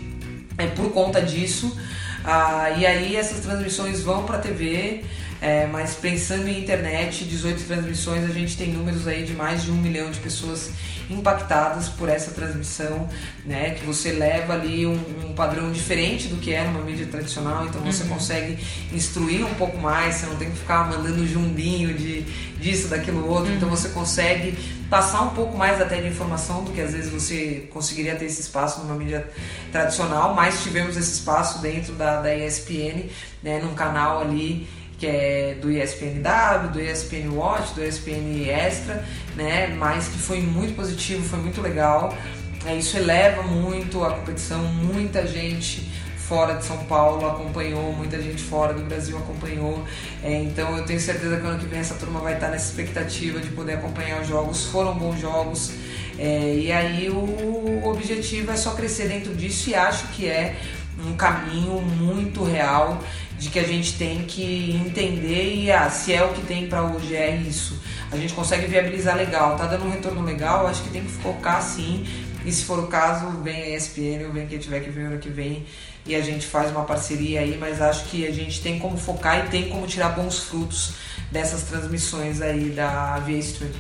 é, 0.59 0.67
por 0.67 0.93
conta 0.93 1.23
disso. 1.23 1.77
Ah, 2.25 2.71
e 2.77 2.87
aí 2.87 3.17
essas 3.17 3.41
transmissões 3.41 4.01
vão 4.03 4.25
para 4.25 4.39
a 4.39 4.41
TV. 4.41 5.05
É, 5.41 5.67
mas 5.67 5.95
pensando 5.95 6.49
em 6.49 6.61
internet, 6.61 7.25
18 7.25 7.65
transmissões, 7.65 8.25
a 8.25 8.33
gente 8.33 8.57
tem 8.57 8.73
números 8.73 9.07
aí 9.07 9.25
de 9.25 9.35
mais 9.35 9.63
de 9.63 9.71
um 9.71 9.77
milhão 9.77 10.11
de 10.11 10.19
pessoas 10.21 10.71
impactadas 11.11 11.89
por 11.89 12.09
essa 12.09 12.31
transmissão, 12.31 13.09
né? 13.45 13.71
Que 13.71 13.85
você 13.85 14.13
leva 14.13 14.55
ali 14.55 14.87
um, 14.87 14.99
um 15.25 15.35
padrão 15.35 15.71
diferente 15.71 16.29
do 16.29 16.37
que 16.37 16.53
é 16.53 16.65
numa 16.65 16.81
mídia 16.81 17.07
tradicional, 17.07 17.67
então 17.67 17.81
você 17.83 18.05
uhum. 18.05 18.11
consegue 18.11 18.59
instruir 18.93 19.45
um 19.45 19.55
pouco 19.55 19.77
mais, 19.77 20.17
você 20.17 20.27
não 20.27 20.37
tem 20.37 20.51
que 20.51 20.57
ficar 20.57 20.89
mandando 20.89 21.27
jumbinho 21.27 21.93
de 21.95 22.23
disso, 22.59 22.89
daquilo 22.89 23.29
outro, 23.29 23.53
então 23.53 23.53
uhum. 23.53 23.57
então 23.57 23.69
você 23.71 23.89
consegue 23.91 24.57
passar 24.89 25.23
um 25.23 25.31
pouco 25.31 25.57
mais 25.57 25.81
até 25.81 26.01
de 26.01 26.09
informação 26.09 26.63
do 26.65 26.71
que 26.71 26.81
às 26.81 26.93
vezes 26.93 27.11
você 27.11 27.69
conseguiria 27.73 28.15
ter 28.15 28.27
esse 28.27 28.41
espaço 28.41 28.81
numa 28.81 28.95
mídia 28.95 29.29
tradicional, 29.73 30.35
mas 30.35 30.63
tivemos 30.63 30.97
esse 30.97 31.13
espaço 31.13 31.61
dentro 31.61 31.95
da, 31.95 32.21
da 32.21 32.35
ESPN, 32.35 33.11
né? 33.43 33.61
Num 33.63 33.75
canal 33.75 34.21
ali 34.21 34.67
que 34.99 35.07
é 35.07 35.57
do 35.61 35.71
ESPNW, 35.71 36.71
do 36.73 36.81
ESPN 36.81 37.31
Watch, 37.33 37.75
do 37.75 37.85
ESPN 37.85 38.49
Extra, 38.49 39.05
né? 39.37 39.69
Mas 39.77 40.09
que 40.09 40.19
foi 40.19 40.41
muito 40.41 40.75
positivo, 40.75 41.23
foi 41.29 41.39
muito 41.39 41.61
legal. 41.61 42.17
É, 42.65 42.75
isso 42.77 42.97
eleva 42.97 43.43
muito 43.43 44.03
a 44.03 44.11
competição, 44.13 44.59
muita 44.65 45.27
gente 45.27 45.93
fora 46.17 46.55
de 46.55 46.65
São 46.65 46.79
Paulo 46.85 47.27
acompanhou, 47.29 47.93
muita 47.93 48.21
gente 48.21 48.43
fora 48.43 48.73
do 48.73 48.83
Brasil 48.83 49.17
acompanhou. 49.19 49.85
É, 50.23 50.35
então 50.43 50.77
eu 50.77 50.85
tenho 50.85 50.99
certeza 50.99 51.37
que 51.37 51.47
ano 51.47 51.59
que 51.59 51.67
vem 51.67 51.81
essa 51.81 51.95
turma 51.95 52.21
vai 52.21 52.35
estar 52.35 52.49
nessa 52.49 52.71
expectativa 52.71 53.39
de 53.41 53.49
poder 53.49 53.75
acompanhar 53.75 54.23
os 54.23 54.29
jogos. 54.29 54.65
Foram 54.67 54.95
bons 54.95 55.21
jogos. 55.21 55.73
É, 56.19 56.55
e 56.55 56.73
aí 56.73 57.11
o 57.11 57.83
objetivo 57.85 58.51
é 58.51 58.57
só 58.57 58.71
crescer 58.71 59.09
dentro 59.09 59.35
disso 59.35 59.69
e 59.71 59.75
acho 59.75 60.09
que 60.09 60.27
é 60.27 60.57
um 61.05 61.15
caminho 61.15 61.81
muito 61.83 62.45
real 62.45 63.01
de 63.45 63.51
que 63.51 63.59
a 63.59 63.65
gente 63.65 63.99
tem 63.99 64.25
que 64.25 64.75
entender 64.87 65.55
e 65.55 65.71
ah, 65.71 65.91
se 65.91 66.15
é 66.15 66.25
o 66.25 66.33
que 66.33 66.41
tem 66.41 66.67
para 66.67 66.83
hoje 66.83 67.15
é 67.15 67.37
isso. 67.37 67.79
A 68.11 68.17
gente 68.17 68.33
consegue 68.33 68.67
viabilizar 68.67 69.15
legal, 69.15 69.55
tá 69.55 69.67
dando 69.67 69.85
um 69.85 69.91
retorno 69.91 70.23
legal, 70.23 70.67
acho 70.67 70.83
que 70.83 70.89
tem 70.89 71.05
que 71.05 71.13
focar 71.13 71.61
sim. 71.61 72.07
E 72.43 72.51
se 72.51 72.65
for 72.65 72.79
o 72.79 72.87
caso, 72.87 73.29
vem 73.43 73.55
a 73.55 73.77
ESPN 73.77 74.25
ou 74.27 74.33
vem 74.33 74.47
quem 74.47 74.59
tiver 74.59 74.81
que 74.81 74.89
vir 74.89 75.05
ano 75.05 75.19
que 75.19 75.29
vem 75.29 75.67
e 76.07 76.17
a 76.17 76.23
gente 76.23 76.47
faz 76.47 76.71
uma 76.71 76.85
parceria 76.85 77.41
aí, 77.41 77.59
mas 77.61 77.83
acho 77.83 78.07
que 78.07 78.27
a 78.27 78.33
gente 78.33 78.63
tem 78.63 78.79
como 78.79 78.97
focar 78.97 79.45
e 79.45 79.51
tem 79.51 79.69
como 79.69 79.87
tirar 79.87 80.09
bons 80.11 80.39
frutos 80.39 80.95
dessas 81.31 81.65
transmissões 81.65 82.41
aí 82.41 82.71
da 82.71 83.19
via 83.19 83.39
stream. 83.41 83.73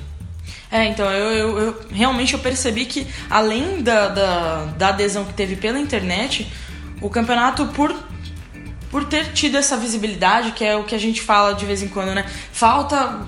É, 0.70 0.85
então, 0.85 1.11
eu, 1.11 1.31
eu, 1.31 1.59
eu, 1.59 1.81
realmente 1.90 2.35
eu 2.35 2.38
percebi 2.38 2.85
que 2.85 3.07
além 3.31 3.83
da, 3.83 4.09
da, 4.09 4.64
da 4.77 4.88
adesão 4.88 5.24
que 5.24 5.33
teve 5.33 5.57
pela 5.57 5.79
internet, 5.79 6.53
o 7.00 7.09
campeonato 7.09 7.66
por 7.68 7.94
por 8.94 9.04
ter 9.07 9.33
tido 9.33 9.57
essa 9.57 9.76
visibilidade, 9.76 10.52
que 10.52 10.64
é 10.64 10.76
o 10.76 10.85
que 10.85 10.94
a 10.94 10.98
gente 10.98 11.20
fala 11.20 11.52
de 11.52 11.66
vez 11.66 11.83
em 11.83 11.88
quando, 11.88 12.14
né? 12.14 12.24
Falta. 12.52 13.26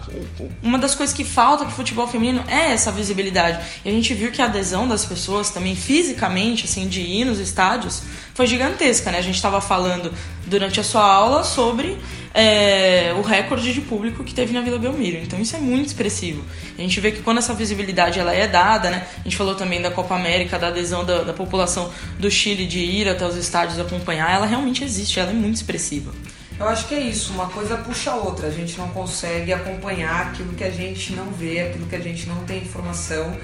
Uma 0.62 0.78
das 0.78 0.94
coisas 0.94 1.12
que 1.12 1.24
falta 1.24 1.64
pro 1.64 1.74
futebol 1.74 2.06
feminino 2.06 2.44
é 2.46 2.70
essa 2.70 2.92
visibilidade. 2.92 3.58
E 3.84 3.88
a 3.88 3.90
gente 3.90 4.14
viu 4.14 4.30
que 4.30 4.40
a 4.40 4.44
adesão 4.44 4.86
das 4.86 5.04
pessoas 5.04 5.50
também 5.50 5.74
fisicamente, 5.74 6.66
assim, 6.66 6.86
de 6.86 7.00
ir 7.00 7.24
nos 7.24 7.40
estádios, 7.40 8.04
foi 8.32 8.46
gigantesca, 8.46 9.10
né? 9.10 9.18
A 9.18 9.22
gente 9.22 9.34
estava 9.34 9.60
falando 9.60 10.12
durante 10.46 10.78
a 10.78 10.84
sua 10.84 11.04
aula 11.04 11.42
sobre 11.42 11.98
é, 12.36 13.14
o 13.16 13.22
recorde 13.22 13.72
de 13.72 13.80
público 13.80 14.22
que 14.22 14.34
teve 14.34 14.52
na 14.52 14.60
Vila 14.60 14.78
Belmiro. 14.78 15.16
Então 15.16 15.40
isso 15.40 15.56
é 15.56 15.58
muito 15.58 15.86
expressivo. 15.86 16.44
A 16.76 16.82
gente 16.82 17.00
vê 17.00 17.10
que 17.10 17.22
quando 17.22 17.38
essa 17.38 17.54
visibilidade 17.54 18.20
ela 18.20 18.34
é 18.34 18.46
dada, 18.46 18.90
né? 18.90 19.06
A 19.20 19.22
gente 19.22 19.38
falou 19.38 19.54
também 19.54 19.80
da 19.80 19.90
Copa 19.90 20.14
América, 20.14 20.58
da 20.58 20.68
adesão 20.68 21.02
da, 21.02 21.22
da 21.22 21.32
população 21.32 21.90
do 22.18 22.30
Chile 22.30 22.66
de 22.66 22.78
ir 22.78 23.08
até 23.08 23.26
os 23.26 23.36
estádios 23.36 23.80
acompanhar, 23.80 24.30
ela 24.30 24.44
realmente 24.44 24.84
existe, 24.84 25.18
ela 25.18 25.30
é 25.30 25.34
muito 25.34 25.54
expressiva. 25.54 26.12
Eu 26.60 26.68
acho 26.68 26.86
que 26.86 26.94
é 26.94 27.00
isso, 27.00 27.32
uma 27.32 27.48
coisa 27.48 27.78
puxa 27.78 28.10
a 28.10 28.16
outra. 28.16 28.48
A 28.48 28.50
gente 28.50 28.76
não 28.76 28.88
consegue 28.88 29.54
acompanhar 29.54 30.26
aquilo 30.26 30.52
que 30.52 30.64
a 30.64 30.70
gente 30.70 31.14
não 31.14 31.30
vê, 31.30 31.60
aquilo 31.60 31.86
que 31.86 31.96
a 31.96 32.00
gente 32.00 32.28
não 32.28 32.44
tem 32.44 32.58
informação. 32.58 33.34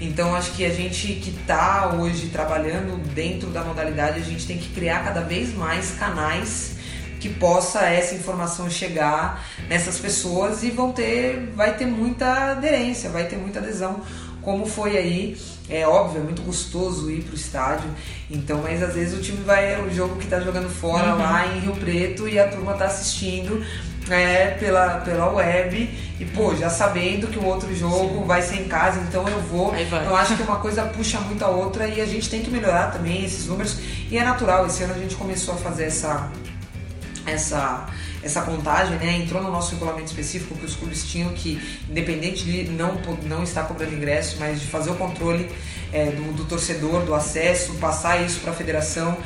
Então 0.00 0.34
acho 0.34 0.50
que 0.52 0.64
a 0.64 0.70
gente 0.70 1.06
que 1.14 1.30
está 1.30 1.92
hoje 1.94 2.26
trabalhando 2.26 2.96
dentro 3.14 3.50
da 3.50 3.62
modalidade, 3.62 4.18
a 4.18 4.24
gente 4.24 4.44
tem 4.48 4.58
que 4.58 4.68
criar 4.70 5.04
cada 5.04 5.20
vez 5.20 5.54
mais 5.54 5.92
canais 5.92 6.81
que 7.22 7.28
possa 7.28 7.86
essa 7.86 8.16
informação 8.16 8.68
chegar 8.68 9.46
nessas 9.68 10.00
pessoas 10.00 10.64
e 10.64 10.70
vão 10.72 10.90
ter, 10.90 11.52
vai 11.54 11.76
ter 11.76 11.86
muita 11.86 12.50
aderência, 12.50 13.08
vai 13.10 13.26
ter 13.26 13.36
muita 13.36 13.60
adesão 13.60 14.00
como 14.42 14.66
foi 14.66 14.98
aí. 14.98 15.36
É 15.68 15.86
óbvio, 15.86 16.20
é 16.20 16.24
muito 16.24 16.42
gostoso 16.42 17.08
ir 17.08 17.22
pro 17.22 17.36
estádio, 17.36 17.88
então, 18.28 18.60
mas 18.60 18.82
às 18.82 18.94
vezes 18.94 19.16
o 19.16 19.22
time 19.22 19.42
vai, 19.44 19.80
o 19.80 19.94
jogo 19.94 20.16
que 20.16 20.26
tá 20.26 20.40
jogando 20.40 20.68
fora 20.68 21.12
uhum. 21.12 21.18
lá 21.18 21.46
em 21.46 21.60
Rio 21.60 21.76
Preto 21.76 22.28
e 22.28 22.40
a 22.40 22.48
turma 22.48 22.74
tá 22.74 22.86
assistindo 22.86 23.64
é, 24.10 24.48
pela, 24.58 24.98
pela 24.98 25.28
web 25.30 25.88
e, 26.18 26.24
pô, 26.24 26.56
já 26.56 26.68
sabendo 26.68 27.28
que 27.28 27.38
o 27.38 27.44
outro 27.44 27.72
jogo 27.74 28.18
Sim. 28.20 28.26
vai 28.26 28.42
ser 28.42 28.56
em 28.56 28.64
casa, 28.64 29.00
então 29.08 29.26
eu 29.28 29.40
vou. 29.42 29.72
Eu 29.74 30.16
acho 30.16 30.36
que 30.36 30.42
uma 30.42 30.56
coisa 30.56 30.82
puxa 30.82 31.20
muito 31.20 31.44
a 31.44 31.48
outra 31.48 31.86
e 31.86 32.00
a 32.00 32.06
gente 32.06 32.28
tem 32.28 32.42
que 32.42 32.50
melhorar 32.50 32.90
também 32.90 33.24
esses 33.24 33.46
números. 33.46 33.78
E 34.10 34.18
é 34.18 34.24
natural, 34.24 34.66
esse 34.66 34.82
ano 34.82 34.94
a 34.94 34.98
gente 34.98 35.14
começou 35.14 35.54
a 35.54 35.56
fazer 35.58 35.84
essa. 35.84 36.28
Essa 37.26 37.88
essa 38.22 38.42
contagem, 38.42 38.96
né, 38.98 39.16
entrou 39.16 39.42
no 39.42 39.50
nosso 39.50 39.72
regulamento 39.72 40.06
específico 40.06 40.54
que 40.54 40.64
os 40.64 40.76
clubes 40.76 41.04
tinham 41.04 41.32
que, 41.32 41.60
independente 41.90 42.44
de 42.44 42.70
não, 42.70 42.94
não 43.24 43.42
estar 43.42 43.64
cobrando 43.64 43.92
ingresso, 43.94 44.36
mas 44.38 44.60
de 44.60 44.66
fazer 44.68 44.90
o 44.90 44.94
controle 44.94 45.50
é, 45.92 46.06
do, 46.06 46.32
do 46.32 46.44
torcedor, 46.44 47.02
do 47.04 47.14
acesso, 47.14 47.74
passar 47.74 48.24
isso 48.24 48.38
para 48.40 48.52
a 48.52 48.54
federação, 48.54 49.16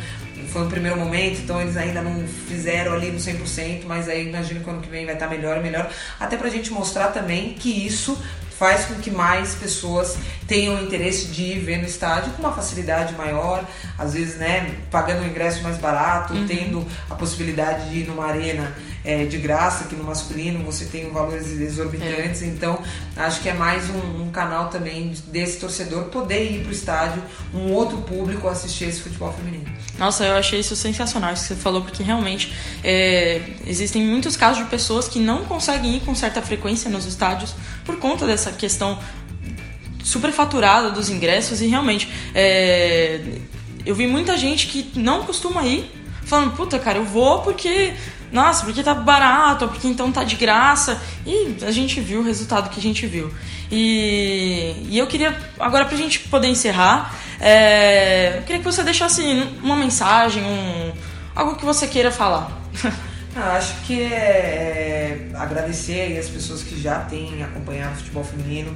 foi 0.49 0.63
um 0.63 0.69
primeiro 0.69 0.99
momento, 0.99 1.41
então 1.41 1.61
eles 1.61 1.77
ainda 1.77 2.01
não 2.01 2.27
fizeram 2.27 2.95
ali 2.95 3.11
no 3.11 3.19
100%, 3.19 3.85
mas 3.85 4.09
aí 4.09 4.27
imagino 4.27 4.61
que 4.61 4.71
ano 4.71 4.81
que 4.81 4.89
vem 4.89 5.05
vai 5.05 5.15
estar 5.15 5.29
melhor 5.29 5.59
e 5.59 5.63
melhor, 5.63 5.91
até 6.19 6.37
pra 6.37 6.49
gente 6.49 6.73
mostrar 6.73 7.09
também 7.09 7.53
que 7.55 7.69
isso 7.87 8.19
faz 8.59 8.87
com 8.87 8.95
que 8.95 9.11
mais 9.11 9.55
pessoas 9.55 10.17
tenham 10.47 10.83
interesse 10.83 11.27
de 11.27 11.43
ir 11.43 11.59
ver 11.61 11.79
no 11.79 11.85
estádio 11.87 12.33
com 12.33 12.43
uma 12.43 12.53
facilidade 12.53 13.15
maior, 13.15 13.65
às 13.99 14.15
vezes, 14.15 14.37
né, 14.37 14.77
pagando 14.91 15.23
um 15.23 15.27
ingresso 15.27 15.63
mais 15.63 15.77
barato, 15.77 16.33
uhum. 16.33 16.47
tendo 16.47 16.87
a 17.11 17.15
possibilidade 17.15 17.91
de 17.91 17.99
ir 17.99 18.07
numa 18.07 18.27
arena 18.27 18.75
é, 19.07 19.25
de 19.25 19.39
graça, 19.39 19.85
que 19.85 19.95
no 19.95 20.03
masculino 20.03 20.65
você 20.65 20.85
tem 20.85 21.09
valores 21.11 21.47
exorbitantes, 21.53 22.43
é. 22.43 22.47
então 22.47 22.77
acho 23.17 23.41
que 23.41 23.49
é 23.49 23.55
mais 23.55 23.89
um, 23.89 24.25
um, 24.25 24.31
canal 24.31 24.69
também 24.69 25.15
desse 25.29 25.61
torcedor 25.61 26.07
poder 26.07 26.51
ir 26.51 26.63
para 26.63 26.71
o 26.71 26.73
estádio, 26.73 27.23
um 27.55 27.73
outro 27.73 27.99
público 27.99 28.49
assistir 28.49 28.87
esse 28.87 29.01
futebol 29.01 29.33
feminino. 29.33 29.65
Nossa, 29.97 30.25
eu 30.25 30.35
achei 30.35 30.59
isso 30.59 30.75
sensacional, 30.75 31.33
isso 31.33 31.43
que 31.43 31.55
você 31.55 31.55
falou, 31.55 31.83
porque 31.83 32.03
realmente 32.03 32.53
é, 32.83 33.41
existem 33.65 34.03
muitos 34.03 34.37
casos 34.37 34.65
de 34.65 34.69
pessoas 34.69 35.07
que 35.07 35.21
não 35.21 35.45
conseguem 35.45 35.97
ir 35.97 36.01
com 36.01 36.15
certa 36.15 36.43
frequência 36.43 36.91
nos 36.91 37.07
estádios 37.07 37.55
por 37.85 37.99
conta 37.99 38.27
dessa 38.27 38.51
questão 38.51 38.99
superfaturada 40.03 40.91
dos 40.91 41.11
ingressos 41.11 41.61
e 41.61 41.67
realmente 41.69 42.09
é, 42.35 43.21
eu 43.85 43.95
vi 43.95 44.09
muita 44.09 44.37
gente 44.37 44.67
que 44.67 44.99
não 44.99 45.23
costuma 45.23 45.65
ir 45.65 45.89
falando, 46.25 46.57
puta 46.57 46.77
cara, 46.79 46.99
eu 46.99 47.05
vou 47.05 47.41
porque 47.43 47.95
nossa, 48.37 48.67
porque 48.67 48.83
tá 48.83 48.93
barato, 48.95 49.67
porque 49.69 49.89
então 49.89 50.13
tá 50.13 50.23
de 50.23 50.37
graça. 50.37 51.01
E 51.25 51.57
a 51.63 51.71
gente 51.71 52.01
viu 52.01 52.21
o 52.21 52.23
resultado 52.23 52.69
que 52.69 52.79
a 52.79 52.83
gente 52.83 53.07
viu. 53.07 53.33
E, 53.73 54.77
e 54.91 54.99
eu 54.99 55.07
queria, 55.07 55.35
agora 55.59 55.87
pra 55.87 55.97
gente 55.97 56.21
poder 56.21 56.49
encerrar, 56.49 57.15
é, 57.41 58.37
eu 58.37 58.43
queria 58.43 58.59
que 58.59 58.65
você 58.65 58.83
deixasse 58.85 59.23
uma 59.63 59.75
mensagem, 59.75 60.43
um, 60.45 60.93
algo 61.35 61.57
que 61.57 61.65
você 61.65 61.87
queira 61.87 62.11
falar. 62.11 62.51
Ah, 63.39 63.59
acho 63.59 63.75
que 63.83 64.01
é, 64.01 65.29
é 65.31 65.37
agradecer 65.37 66.19
as 66.19 66.27
pessoas 66.27 66.63
que 66.63 66.81
já 66.81 67.01
têm 67.01 67.43
acompanhado 67.43 67.93
o 67.93 67.97
futebol 67.99 68.25
feminino 68.25 68.75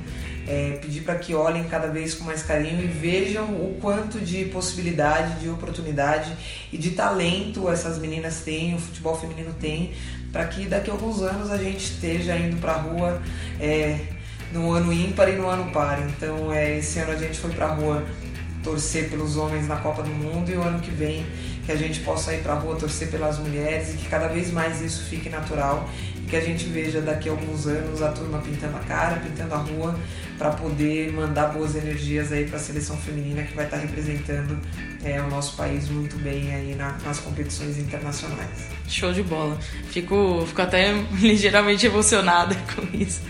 é, 0.50 0.78
pedir 0.82 1.02
para 1.02 1.14
que 1.14 1.32
olhem 1.32 1.62
cada 1.64 1.86
vez 1.86 2.12
com 2.12 2.24
mais 2.24 2.42
carinho 2.42 2.82
e 2.82 2.88
vejam 2.88 3.44
o 3.44 3.78
quanto 3.80 4.18
de 4.18 4.46
possibilidade, 4.46 5.38
de 5.38 5.48
oportunidade 5.48 6.32
e 6.72 6.76
de 6.76 6.90
talento 6.90 7.70
essas 7.70 7.98
meninas 7.98 8.40
têm, 8.40 8.74
o 8.74 8.78
futebol 8.80 9.16
feminino 9.16 9.54
tem, 9.60 9.92
para 10.32 10.44
que 10.46 10.66
daqui 10.66 10.90
a 10.90 10.92
alguns 10.92 11.22
anos 11.22 11.52
a 11.52 11.56
gente 11.56 11.84
esteja 11.84 12.36
indo 12.36 12.56
para 12.56 12.72
a 12.72 12.78
rua 12.78 13.22
é, 13.60 14.00
no 14.52 14.72
ano 14.72 14.92
ímpar 14.92 15.28
e 15.28 15.36
no 15.36 15.48
ano 15.48 15.70
par. 15.70 16.02
Então, 16.08 16.52
é, 16.52 16.78
esse 16.78 16.98
ano 16.98 17.12
a 17.12 17.16
gente 17.16 17.38
foi 17.38 17.50
para 17.50 17.66
a 17.66 17.74
rua 17.74 18.04
torcer 18.64 19.08
pelos 19.08 19.36
homens 19.36 19.68
na 19.68 19.76
Copa 19.76 20.02
do 20.02 20.10
Mundo 20.10 20.50
e 20.50 20.56
o 20.56 20.62
ano 20.62 20.80
que 20.80 20.90
vem 20.90 21.24
que 21.64 21.70
a 21.70 21.76
gente 21.76 22.00
possa 22.00 22.34
ir 22.34 22.42
para 22.42 22.54
a 22.54 22.56
rua 22.56 22.74
torcer 22.74 23.08
pelas 23.08 23.38
mulheres 23.38 23.94
e 23.94 23.96
que 23.96 24.08
cada 24.08 24.26
vez 24.26 24.50
mais 24.50 24.80
isso 24.80 25.04
fique 25.04 25.28
natural 25.28 25.88
que 26.30 26.36
a 26.36 26.40
gente 26.40 26.64
veja 26.66 27.00
daqui 27.00 27.28
a 27.28 27.32
alguns 27.32 27.66
anos 27.66 28.00
a 28.00 28.12
turma 28.12 28.38
pintando 28.38 28.76
a 28.76 28.80
cara, 28.80 29.16
pintando 29.16 29.52
a 29.52 29.58
rua 29.58 29.98
para 30.38 30.50
poder 30.50 31.12
mandar 31.12 31.48
boas 31.48 31.74
energias 31.74 32.30
aí 32.32 32.46
para 32.46 32.56
a 32.56 32.60
seleção 32.60 32.96
feminina 32.96 33.42
que 33.42 33.54
vai 33.54 33.64
estar 33.64 33.76
tá 33.76 33.82
representando 33.82 34.56
é, 35.04 35.20
o 35.20 35.28
nosso 35.28 35.56
país 35.56 35.88
muito 35.88 36.16
bem 36.18 36.54
aí 36.54 36.74
na, 36.76 36.96
nas 37.04 37.18
competições 37.18 37.76
internacionais. 37.78 38.68
Show 38.86 39.12
de 39.12 39.24
bola. 39.24 39.58
Fico, 39.88 40.44
fico 40.46 40.62
até 40.62 40.92
ligeiramente 41.20 41.86
emocionada 41.86 42.54
com 42.74 42.96
isso. 42.96 43.20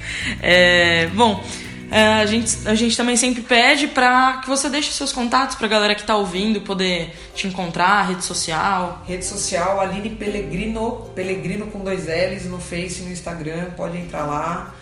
É, 0.42 1.06
bom, 1.14 1.42
a, 1.90 2.26
gente, 2.26 2.68
a 2.68 2.74
gente 2.74 2.96
também 2.96 3.16
sempre 3.16 3.42
pede 3.42 3.88
para 3.88 4.38
que 4.38 4.48
você 4.48 4.68
deixe 4.68 4.92
seus 4.92 5.12
contatos 5.12 5.56
para 5.56 5.66
a 5.66 5.70
galera 5.70 5.94
que 5.94 6.02
está 6.02 6.16
ouvindo 6.16 6.60
poder 6.60 7.14
te 7.34 7.46
encontrar, 7.46 8.02
rede 8.02 8.24
social. 8.24 9.02
Rede 9.06 9.24
social, 9.24 9.80
Aline 9.80 10.10
Pellegrino, 10.10 11.10
Pellegrino 11.14 11.66
com 11.66 11.80
dois 11.80 12.06
L's 12.06 12.44
no 12.46 12.60
Face 12.60 13.00
e 13.00 13.04
no 13.04 13.10
Instagram, 13.10 13.70
pode 13.76 13.98
entrar 13.98 14.24
lá 14.24 14.74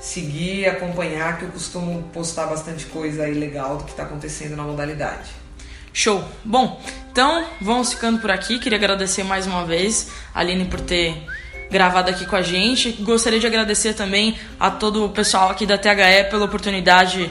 seguir, 0.00 0.66
acompanhar, 0.66 1.38
que 1.38 1.44
eu 1.44 1.50
costumo 1.50 2.02
postar 2.12 2.46
bastante 2.46 2.86
coisa 2.86 3.24
aí 3.24 3.34
legal 3.34 3.78
do 3.78 3.84
que 3.84 3.90
está 3.90 4.04
acontecendo 4.04 4.56
na 4.56 4.62
modalidade. 4.62 5.30
Show! 5.92 6.22
Bom, 6.44 6.80
então 7.10 7.46
vamos 7.60 7.94
ficando 7.94 8.20
por 8.20 8.30
aqui. 8.30 8.58
Queria 8.58 8.78
agradecer 8.78 9.24
mais 9.24 9.46
uma 9.46 9.64
vez 9.64 10.08
a 10.34 10.40
Aline 10.40 10.66
por 10.66 10.80
ter 10.80 11.16
gravado 11.70 12.10
aqui 12.10 12.26
com 12.26 12.36
a 12.36 12.42
gente. 12.42 12.92
Gostaria 13.00 13.40
de 13.40 13.46
agradecer 13.46 13.94
também 13.94 14.36
a 14.58 14.70
todo 14.70 15.04
o 15.04 15.08
pessoal 15.08 15.50
aqui 15.50 15.66
da 15.66 15.78
THE 15.78 16.30
pela 16.30 16.44
oportunidade 16.44 17.30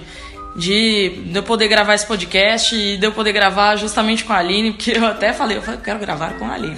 de, 0.55 1.09
de 1.25 1.37
eu 1.37 1.43
poder 1.43 1.67
gravar 1.67 1.95
esse 1.95 2.05
podcast 2.05 2.75
e 2.75 2.97
de 2.97 3.05
eu 3.05 3.11
poder 3.11 3.33
gravar 3.33 3.75
justamente 3.75 4.23
com 4.23 4.31
a 4.31 4.37
Aline, 4.37 4.71
porque 4.71 4.91
eu 4.91 5.05
até 5.05 5.33
falei, 5.33 5.57
eu, 5.57 5.61
falei, 5.61 5.79
eu 5.79 5.83
quero 5.83 5.99
gravar 5.99 6.33
com 6.37 6.45
a 6.45 6.53
Aline. 6.53 6.77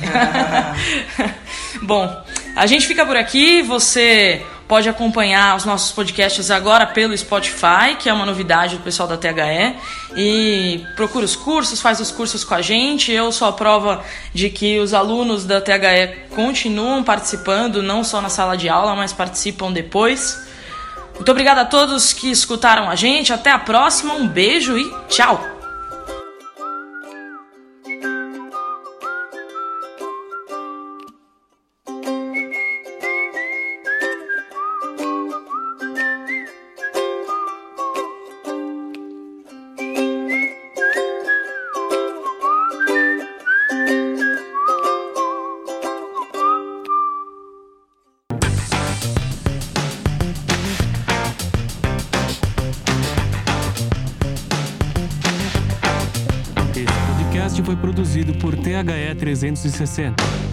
Bom, 1.84 2.24
a 2.56 2.66
gente 2.66 2.88
fica 2.88 3.06
por 3.06 3.16
aqui, 3.16 3.62
você 3.62 4.44
pode 4.68 4.90
acompanhar 4.90 5.56
os 5.56 5.66
nossos 5.66 5.92
podcasts 5.92 6.52
agora 6.52 6.86
pelo 6.86 7.18
Spotify, 7.18 7.96
que 7.98 8.10
é 8.10 8.14
uma 8.14 8.26
novidade 8.26 8.76
do 8.76 8.84
pessoal 8.84 9.08
da 9.08 9.18
THE, 9.18 9.76
e 10.16 10.86
procura 10.96 11.24
os 11.24 11.36
cursos, 11.36 11.80
faz 11.80 12.00
os 12.00 12.12
cursos 12.12 12.44
com 12.44 12.54
a 12.54 12.62
gente. 12.62 13.12
Eu 13.12 13.32
sou 13.32 13.48
a 13.48 13.54
prova 13.54 14.04
de 14.34 14.50
que 14.50 14.80
os 14.80 14.94
alunos 14.94 15.46
da 15.46 15.62
THE 15.62 16.28
continuam 16.36 17.04
participando, 17.04 17.82
não 17.82 18.04
só 18.04 18.22
na 18.22 18.30
sala 18.30 18.58
de 18.58 18.68
aula, 18.68 18.96
mas 18.96 19.14
participam 19.14 19.72
depois. 19.72 20.46
Muito 21.16 21.32
obrigada 21.32 21.62
a 21.62 21.66
todos 21.66 22.14
que 22.14 22.30
escutaram 22.30 22.90
a 22.90 22.96
gente. 22.96 23.34
Até 23.34 23.52
a 23.52 23.58
próxima. 23.58 24.14
Um 24.14 24.28
beijo 24.28 24.78
e 24.78 24.94
tchau! 25.10 25.57
360. 59.38 60.47